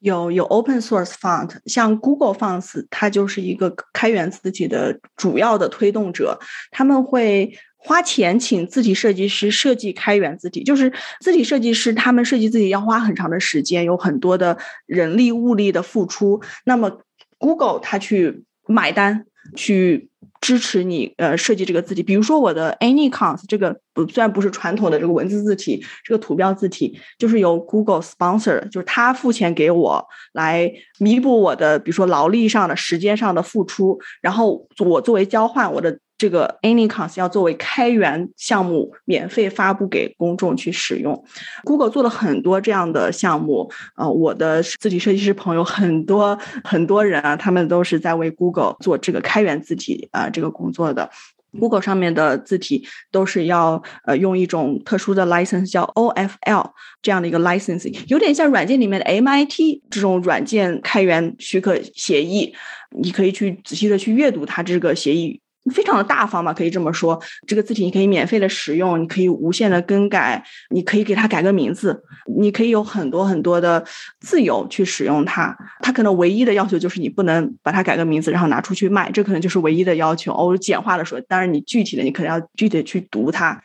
[0.00, 6.40] 有，有 open source font，像 Google Fonts，它就是一个开源字体的主要的推动者。
[6.72, 16.42] 他们会花钱请字体设计师设计开源字体，就是字体设计师他们设计字体要花很长的时间，有很多的人力物力的付出。
[16.64, 17.02] 那么
[17.42, 19.26] Google 它去买单，
[19.56, 20.08] 去
[20.40, 35.98] 支持你呃设计这个字体，比如说我的 Anycons 这个不虽然不是传统的这个文字字体，这个图标字体就是由 Google sponsor，就是他付钱给我来弥补我的比如说劳力上的时间上的付出，然后我作为交换我的。
[36.22, 41.24] 这个 Anycons 要作为开源项目，免费发布给公众去使用。
[41.64, 51.10] Google 做了很多这样的项目，呃，我的字体设计师朋友很多很多人啊，他们都是在为 Google 做这个开源字体啊这个工作的。
[51.58, 56.70] Google 上面的字体都是要呃用一种特殊的 license 叫 OFL
[57.02, 62.54] 这样的一个 licensing，有点像软件里面的 MIT 这种软件开源许可协议，
[62.96, 65.41] 你可以去仔细的去阅读它这个协议。
[65.70, 67.20] 非常的大方嘛，可以这么说。
[67.46, 72.02] 这个字体你可以免费的使用，你可以无限的更改，你可以给它改个名字，
[72.36, 73.84] 你可以有很多很多的
[74.20, 75.56] 自由去使用它。
[75.80, 80.32] 它可能唯一的要求就是你不能把它改个名字，然后拿出去卖，这可能就是唯一的要求。
[80.32, 83.62] 哦，简化的说，当然你具体的你可能要具体去读它。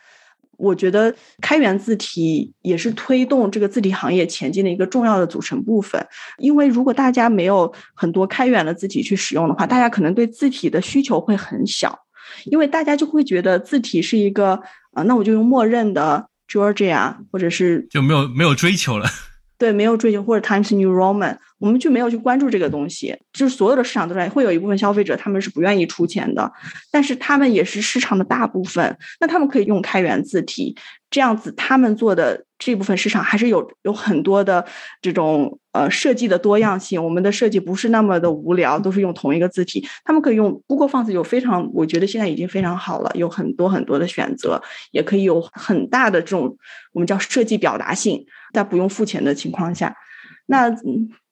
[0.58, 6.04] 我觉得开源字体也是推动这个字体行业前进的一个重要的组成部分。
[6.38, 11.96] 因为如果大家没有很多开源的字体去使用的话，大家可能对字体的需求会很小，
[12.44, 14.60] 因为大家就会觉得字体是一个
[14.92, 19.06] 啊，那我就用默认的 Georgia 或者是就没有没有追求了。
[19.56, 23.16] 对，没有追求或者 Times New Roman，我们就没有去关注这个东西。
[23.32, 26.52] 就是所有的市场都在，会有一部分消费者他们是不愿意出钱的，
[26.90, 28.96] 但是他们也是市场的大部分。
[29.20, 30.76] 那他们可以用开源字体，
[31.10, 34.64] 这样子他们做的这部分市场还是有有很多的
[35.00, 37.02] 这种呃设计的多样性。
[37.02, 39.86] 我们的设计不是那么的无聊，都是用同一个字体。
[40.04, 46.56] 他们可以用 Google Fonts，有非常，我觉得现在已经非常好了，有很多很多的选择，也可以有很大的这种
[46.92, 48.26] 我们叫设计表达性。
[48.54, 49.94] 在不用付钱的情况下，
[50.46, 50.74] 那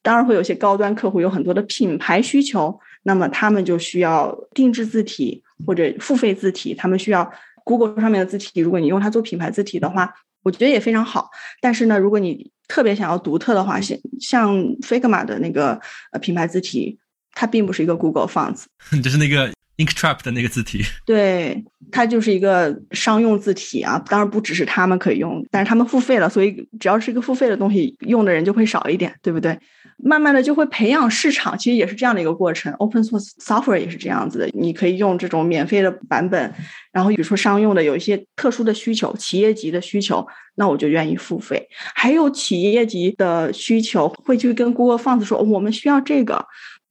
[0.07, 7.29] 当然会有些高端客户有很多的品牌需求，那么他们就需要定制字体或者付费字体，他们需要
[7.65, 8.61] Google 上面的字体。
[8.61, 11.29] 如果你用它做品牌字体的话，我觉得也非常好。
[11.61, 15.81] 但是呢，如果你特别想要独特的话，像像 Figma 的那个
[16.13, 17.01] 呃品牌字体，
[17.33, 18.67] 它并不是一个 Google Fonts，
[19.03, 20.83] 就是那个 Inktrap 的那个字体。
[21.05, 24.03] 对，它就是一个商用字体啊。
[24.09, 29.59] 当然不只是他们可以用，但是他们付费了，所以只要是一个付费的东西，用的人就会少一点，对不对？
[29.99, 32.71] 慢慢的就会培养市场，其实也是这样的一个过程。
[32.75, 36.53] Open source software 也是这样子的，你可以用这种免费的版本，
[36.93, 41.67] 然后比如说商用的有一些特殊的需求，企业级的需求，那我就愿意付费。
[41.95, 46.47] 还有企业级的需求会去跟 Google Fonts 说，我们需要这个。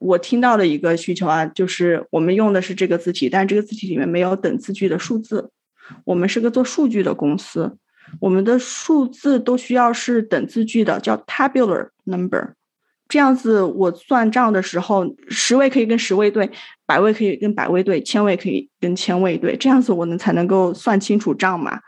[0.06, 5.50] 我听到的一个需求啊，就是我们用的是这个字体，但这个字体里面没有等字距的数字。
[6.04, 7.78] 我们是个做数据的公司，
[8.20, 12.54] 我们的数字都需要是等字距的，叫 tabular number。
[13.08, 16.50] 这样子，我算账的时候，十位可以跟十位对，
[16.88, 21.80] 百位可以跟百位对，千位可以跟千位对，这样子我能才能够算清楚账嘛。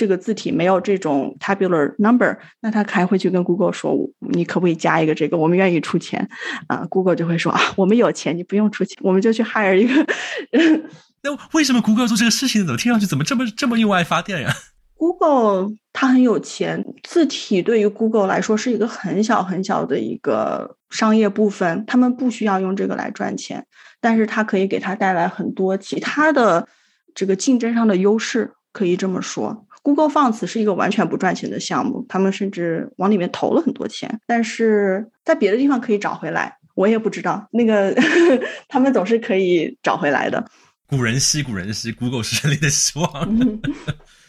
[0.00, 3.94] 这个字体没有这种 tabular number，那他还会去跟 Google 说，
[4.32, 5.36] 你可不可以加一个这个？
[5.36, 6.26] 我们愿意出钱
[6.68, 6.86] 啊。
[6.88, 10.06] Google 就会说啊，我们有钱，你不用出钱，我们就去 hire 一个。
[11.22, 12.64] 那为什么 Google 做这个事情？
[12.64, 14.50] 怎么听上去怎么这么这么用爱发电呀
[14.96, 23.66] ？Google 它很有钱，字体对于 Google 来说是一个很小很小的一个商业部分，他们不需要用这个来赚钱，
[24.00, 26.66] 但是它可以给它带来很多其他的
[27.14, 29.66] 这个竞争上的优势，可以这么说。
[29.82, 37.94] Google Fonts 是一个完全不赚钱的项目，他们甚至往里面投了很多钱，但是在别的地方可以找回来，我也不知道那个
[38.68, 40.44] 他们总是可以找回来的。
[40.86, 43.08] 古人稀，古人稀，Google 是人类的希望。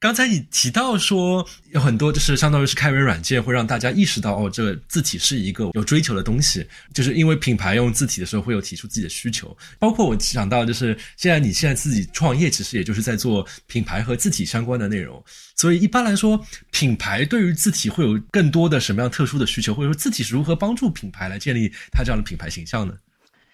[0.00, 9.56] 刚才你提到说有很多就是相当于是开源软件会让大家意识到哦，这个字体是一个有追求的东西，就是因为品牌用字体的时候会有提出自己的需求。
[9.76, 15.20] 包括我想到就是现在你现在自己创业，其实也就是在做品牌和字体相关的内容。
[15.56, 16.40] 所以一般来说，
[16.70, 22.94] 品牌对于字体会有更多的什么样特殊的需求，或者说字体是如何帮助品牌来建立它这样的品牌形象呢？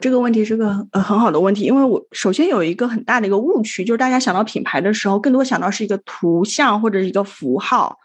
[0.05, 7.97] 这个问题是个呃很好的问题，因为我首先有一个很大的一个误区，就是大家想到品牌的时候，更多想到是一个图像或者一个符号，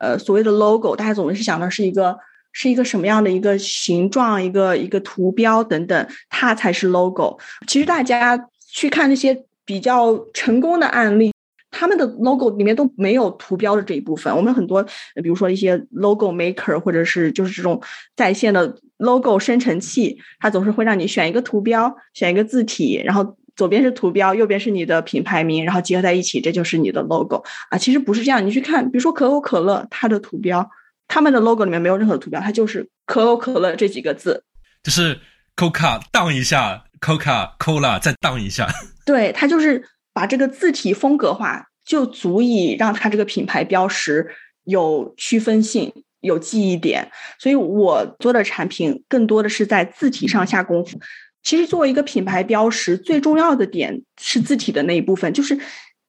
[0.00, 2.18] 呃，所谓的 logo，大家总是想到是一个
[2.50, 7.38] 是一个什么样的一个形状，一个一个图标等等，它才是 logo。
[7.68, 11.32] 其实大家去看那些比较成功的案例。
[11.76, 14.32] 他们的 logo 里面都没有图标的这一部分。
[14.36, 14.80] 我们很多，
[15.22, 17.82] 比如说一些 logo maker，或者是就是这种
[18.14, 27.78] 在线的 logo 生成器，它总是会让你选一个图标，选一个字体，然后左边是图标，右边是你的品牌名，然后结合在一起，这就是你的 logo 啊。
[27.78, 30.68] 其实不是这样，你去看，比如说可口可乐，它的图标，
[31.08, 34.44] 他们的 logo 里面没有任何图标，它就是可口可乐这几个字，
[34.82, 35.18] 就是
[35.56, 38.68] Coca 荡一下，Coca Cola 再荡一下，
[39.06, 39.84] 对，它就是。
[40.16, 44.28] 把这个字体风格化，就足以让它这个品牌标识
[44.62, 45.92] 有区分性、
[46.24, 47.08] 有记忆点。
[47.38, 50.98] 所以我做的产品更多的是在字体上下功夫。
[51.42, 55.58] 其实作为一个品牌标识，最重要的点是字体的那一部分，就是。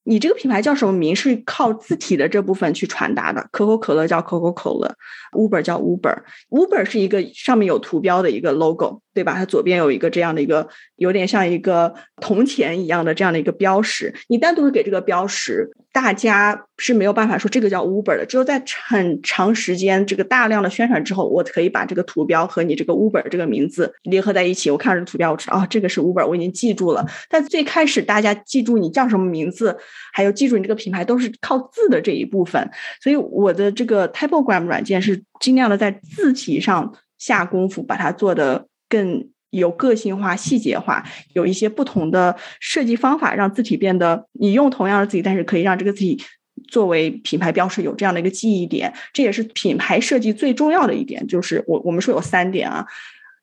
[0.08, 1.16] 你这个品牌叫什么名？
[1.16, 3.50] 是靠字体的这部分去传达的。
[3.52, 4.96] 可口可乐叫可口可乐
[5.32, 9.34] ，Uber 叫 Uber，Uber 是一个上面有图标的一个 logo，对吧？
[9.34, 14.14] 它左边有一个这样的一个，有点像一个铜钱一样的这样的一个标识。
[14.28, 15.72] 你单独给这个标识。
[15.96, 24.70] 大家是没有办法说这个叫 Uber 的，只有在很长时间这个大量的宣传之后，我可以把这个图标和你这个 Uber 这个名字联合在一起。
[24.70, 27.06] 我看这个图标，我知道啊，这个是 Uber，我已经记住了。
[27.30, 29.78] 但最开始大家记住你叫什么名字，
[30.12, 32.70] 还有记住你这个品牌，都是靠字的这一部分。
[33.02, 39.30] 所以我的这个 Typogram 软件是尽量的在字体上下功夫，把它做的更。
[39.50, 46.22] 有个性化、细节化，有一些不同的设计方法，让字体变得你用同样的字体，但是可以让这个字体
[46.68, 48.94] 作为品牌标识有这样的一个记忆点。
[49.14, 52.86] 这也是品牌设计最重要的一点，就是我我们说有三点啊：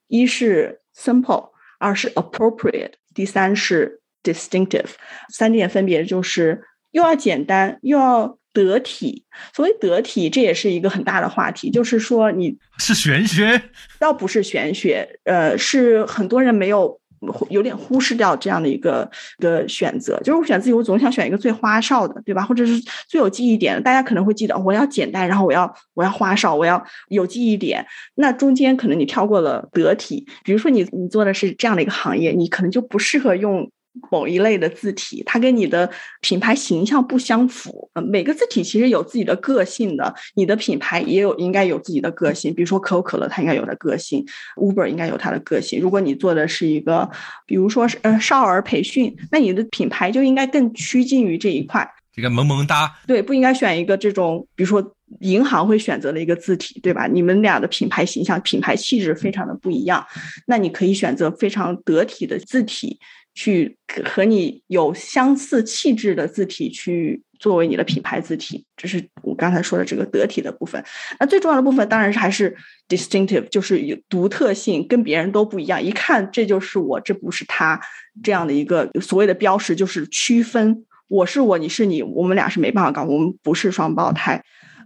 [0.09, 4.90] 一是 simple，二是 appropriate，第三是 distinctive。
[5.28, 8.38] 三点分别就是又要简单，又要。
[8.53, 9.24] 得体，
[9.55, 11.70] 所谓得体，这也是一个很大的话题。
[11.70, 13.62] 就是说，你 是玄学，
[13.98, 17.00] 倒不是玄学，呃，是很多人没有
[17.48, 20.18] 有点忽视掉这样的一个一个选择。
[20.18, 22.42] 就是我选自己，我总想选一个最花哨的，对吧？
[22.42, 22.72] 或者是
[23.09, 23.80] 最有记忆点的。
[23.80, 27.86] 大家可能会记得，我要简单，然后我要我要花哨，我要有记忆点。
[28.16, 33.70] 那中间可能你跳过了得体，比如说你你做的是这样的一个行业，你可能就不适合用。
[34.11, 35.90] 某一类的字体，它跟你的
[36.20, 37.90] 品牌形象不相符。
[37.95, 42.55] 呃，每个字体其实有自己的个性的，你的品牌也有应该有自己的个性。
[42.55, 44.24] 比如说可口可乐，它应该有的个性
[44.56, 45.81] ；Uber 应该有它的个性。
[45.81, 47.10] 如果你做的是一个，
[47.47, 51.89] 比如说是呃少儿培训，那你的品牌就应该更趋近于这一块。
[52.14, 57.06] 这个萌萌哒，对，不应该选一个这种，比如说银行会选择的一个字体，对吧？
[57.06, 60.06] 你们俩的品牌形象、品牌气质非常的不一样，
[60.47, 63.01] 那你可以选择非常得体的字体，
[63.34, 68.64] 去和你有相似气质的字体去作为你的品牌字体。
[68.76, 70.84] 这是我刚才说的这个得体的部分。
[71.18, 72.56] 那最重要的部分当然是还是
[72.88, 77.80] distinctive，就是有独特性，跟别人都不一样，一看这就是我，这不是他
[78.22, 84.42] 这样的一个所谓的标识，就是区分我是我，你是你，我们俩是没办法搞，我们不是双胞胎。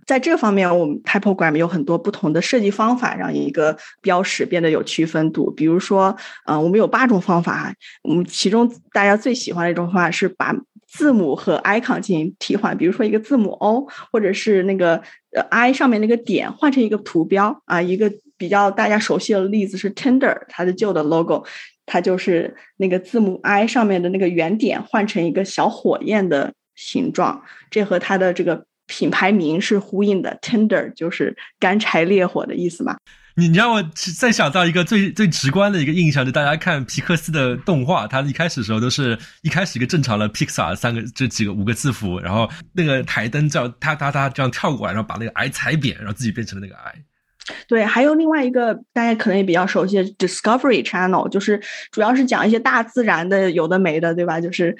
[0.06, 5.50] 在这方面，我们 Typogram 有很多不同的设计方法，让一个标识变得有区分度。
[5.50, 6.16] 比如说，
[6.46, 7.74] 呃，我们有八种方法，
[8.04, 10.54] 我们其中大家最喜欢的一种方法是把
[10.86, 12.78] 字母和 icon 进行替换。
[12.78, 15.02] 比如说，一个字母 O，或者是那个
[15.32, 17.82] 呃 I 上面那个点换成一个图标啊。
[17.82, 21.44] 一个比较大家熟悉的例子是 Tinder，它的旧的 logo，
[21.84, 28.66] 它就是那个字母 I 上面的那个圆点换成一个小火焰的形状，这和它的这个。
[28.86, 32.96] 品牌名是呼应的，Tender 就是干柴烈火的意思嘛。
[33.38, 33.82] 你你让我
[34.18, 46.94] 再想到一个最最直观的一个印象，就大家看皮克斯的动画，它一开始的时候都是一开始一个正常的 Pixar 三个这几个五个字符，然后那个台灯这样哒哒哒这样跳过来，然后把那个 I 踩扁，然后自己变成了那个 I。
[47.68, 51.60] 对，还有另外一个大家可能也比较熟悉的 Discovery Channel，就是
[51.92, 54.40] 主要是讲一些大自然的有的没的，对吧？
[54.40, 54.74] 就是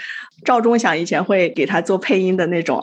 [0.47, 2.83] 赵忠祥以前会给他做配音的那种。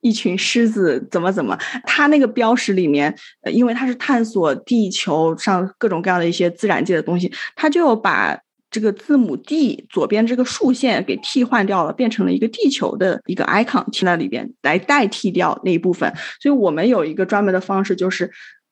[0.00, 1.56] 一群狮子怎么怎么？
[1.84, 3.14] 它那个标识里面，
[3.52, 8.38] 因为它是探索地球上各种各样的一些自然界的东西，它就把
[8.70, 16.12] 这个字母 D 左边这个竖线给替换掉了，变成了一个地球的一个 icon 贴在里边来代替掉那一部分。
[16.40, 18.30] 所以我们有一个专门的方式，就是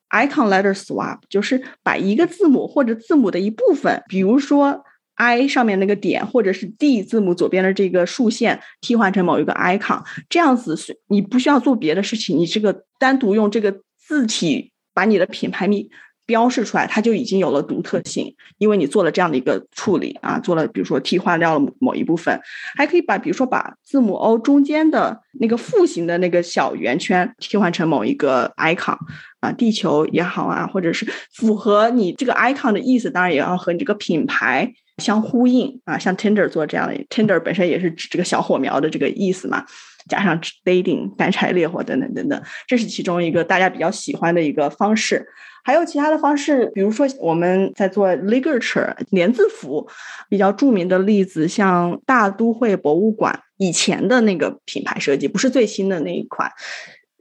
[0.09, 4.83] icon letter swap，就是把一个字母或者字母的一部分，比如说。
[5.19, 10.77] I 上面那个点，或者是 D 字母左边的这个竖线，替换成某一个 icon，这样子
[11.09, 15.89] 你不需要做别的事情，你这个单独用这个字体把你的品牌名
[16.25, 22.39] 标示出来，它就已经有了独特性，因为你做了这样的一个处理啊，做了比如说替换掉了某一部分，
[22.77, 28.95] 还可以把比如说把字母 O 中间的那个复形的那个小圆圈替换成某一个 icon，
[29.41, 34.71] 啊，地球也好啊，或者是符合你这个 icon 的意思，当然也要和你这个品牌。
[34.99, 39.65] 相呼应啊，像 Tinder 做这样的，Tinder 本身也是指这个小火苗的这个意思嘛，
[40.07, 45.27] 加上 dating 干柴烈火等等等等，这是其中一个大家比较喜欢的一个方式。
[45.63, 49.87] 还有其他的方式，比如说我们在做 literature 连字符，
[50.29, 56.49] 比较著名的例子，像大都会博物馆以前的那个品牌设计，不是最新的那一款，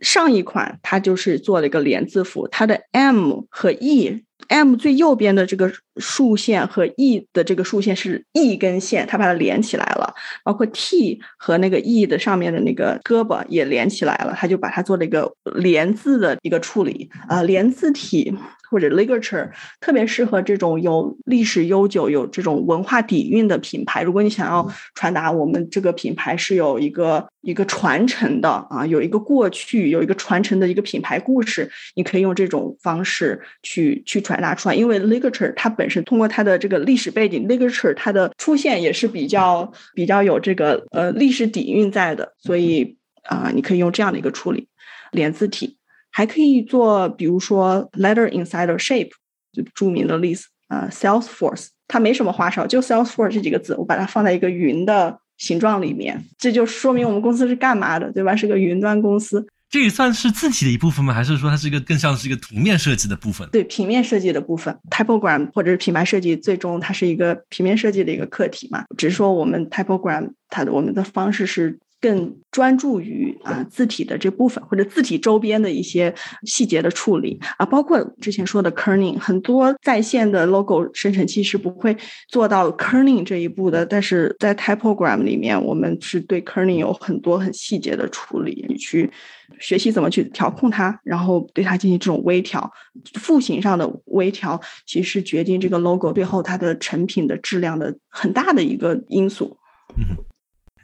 [0.00, 4.24] 上一款它就是做了一个连字符，它的 M 和 E。
[4.48, 10.14] M 最右边的这个竖线和 E 的这个竖线是一根线，它把它连起来了。
[10.42, 18.34] 包括 T 和那个 E 的上面的那个胳膊也连起来了，它就把它做了一个连字的一个处理啊，连字体。
[18.70, 19.50] 或者 literature
[19.80, 24.02] 特别适合这种有历史悠久、有这种文化底蕴的品牌。
[24.02, 34.74] 如果你想要传达我们这个品牌是有一个一个传承的啊，有一个过去、有一个传承的一个品牌故事，你可以用这种方式去去传达出来。
[34.74, 44.68] 因为 literature 它本身通过它的这个历史背景，literature 它的出现也是比较比较有这个呃历史底蕴在的，所以啊，你可以用这样的一个处理
[45.12, 45.77] 连字体。
[46.10, 49.10] 还可以做，比如说 letter inside shape，
[49.52, 58.34] 就著名的例子啊，Salesforce，它没什么花哨，就 Salesforce 这几个字，我把它放在一个云的形状里面，这就说明我们公司是干嘛的，对吧？
[58.34, 59.46] 是个云端公司。
[59.70, 61.12] 这也算是字体的一部分吗？
[61.12, 63.46] 还是说它是一个更像是一个图面设计的部分？
[63.50, 68.84] 对，平面设计的部分，Typogram 或者是品牌设计，最终它是一个平面设计的一个课题嘛。
[68.96, 71.78] 只是说我们 Typogram 它的我们的方式是。
[72.00, 76.14] 更专注于啊字体的这部分，或者字体周边的一些
[76.44, 81.96] 细节的处理啊，包括之前说的 kerning，很多在线的 logo 生成器是不会
[82.28, 89.10] 做到 kerning 这一步的，但是在 typogram 里面，我们是对 kerning 有很多很细节的处理，你去
[89.58, 92.70] 学习怎么去调控它，然后对它进行这种微调，
[93.14, 99.58] 复形上的微调，其实决定这个 logo 最后它的成品的质量的很大的一个因素。
[99.96, 100.27] 嗯。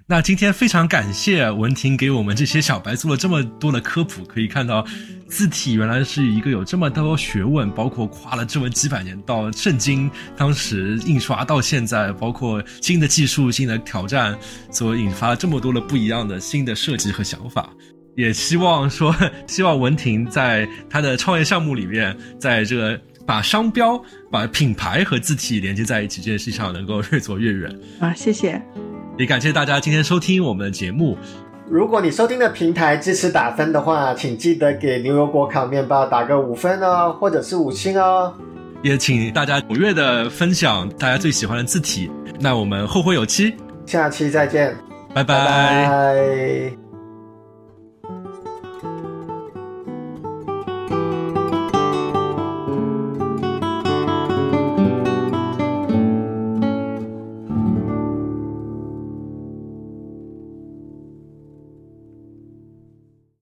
[0.06, 4.84] 那今天非常感谢文婷给我们这些小白做了这么多的科普，可以看到
[5.28, 14.38] 字体原来是一个有这么多学问，包括跨了这么几百年，到圣经当时印刷到现在，包括新的技术、新的挑战，
[14.70, 17.70] 所引发这么多的不一样的新的设计和想法。
[18.14, 19.16] 也希望说，
[19.46, 23.98] 希望文婷在他的创业项目里面，在这个把商标、
[24.30, 27.74] 把品牌和字体连接在一起这件事情上，能够越做越远。
[28.00, 28.60] 啊，谢谢。
[29.16, 31.16] 也感谢大家今天收听我们的节目。
[31.68, 38.34] 如果你收听的平台支持打分的话，请记得给牛油果烤面包打个五分哦，或者是五星哦。
[38.82, 42.10] 也请大家踊跃的分享大家最喜欢的字体。
[42.38, 43.54] 那我们后会有期，
[43.86, 44.76] 下期再见，
[45.14, 46.83] 拜拜拜。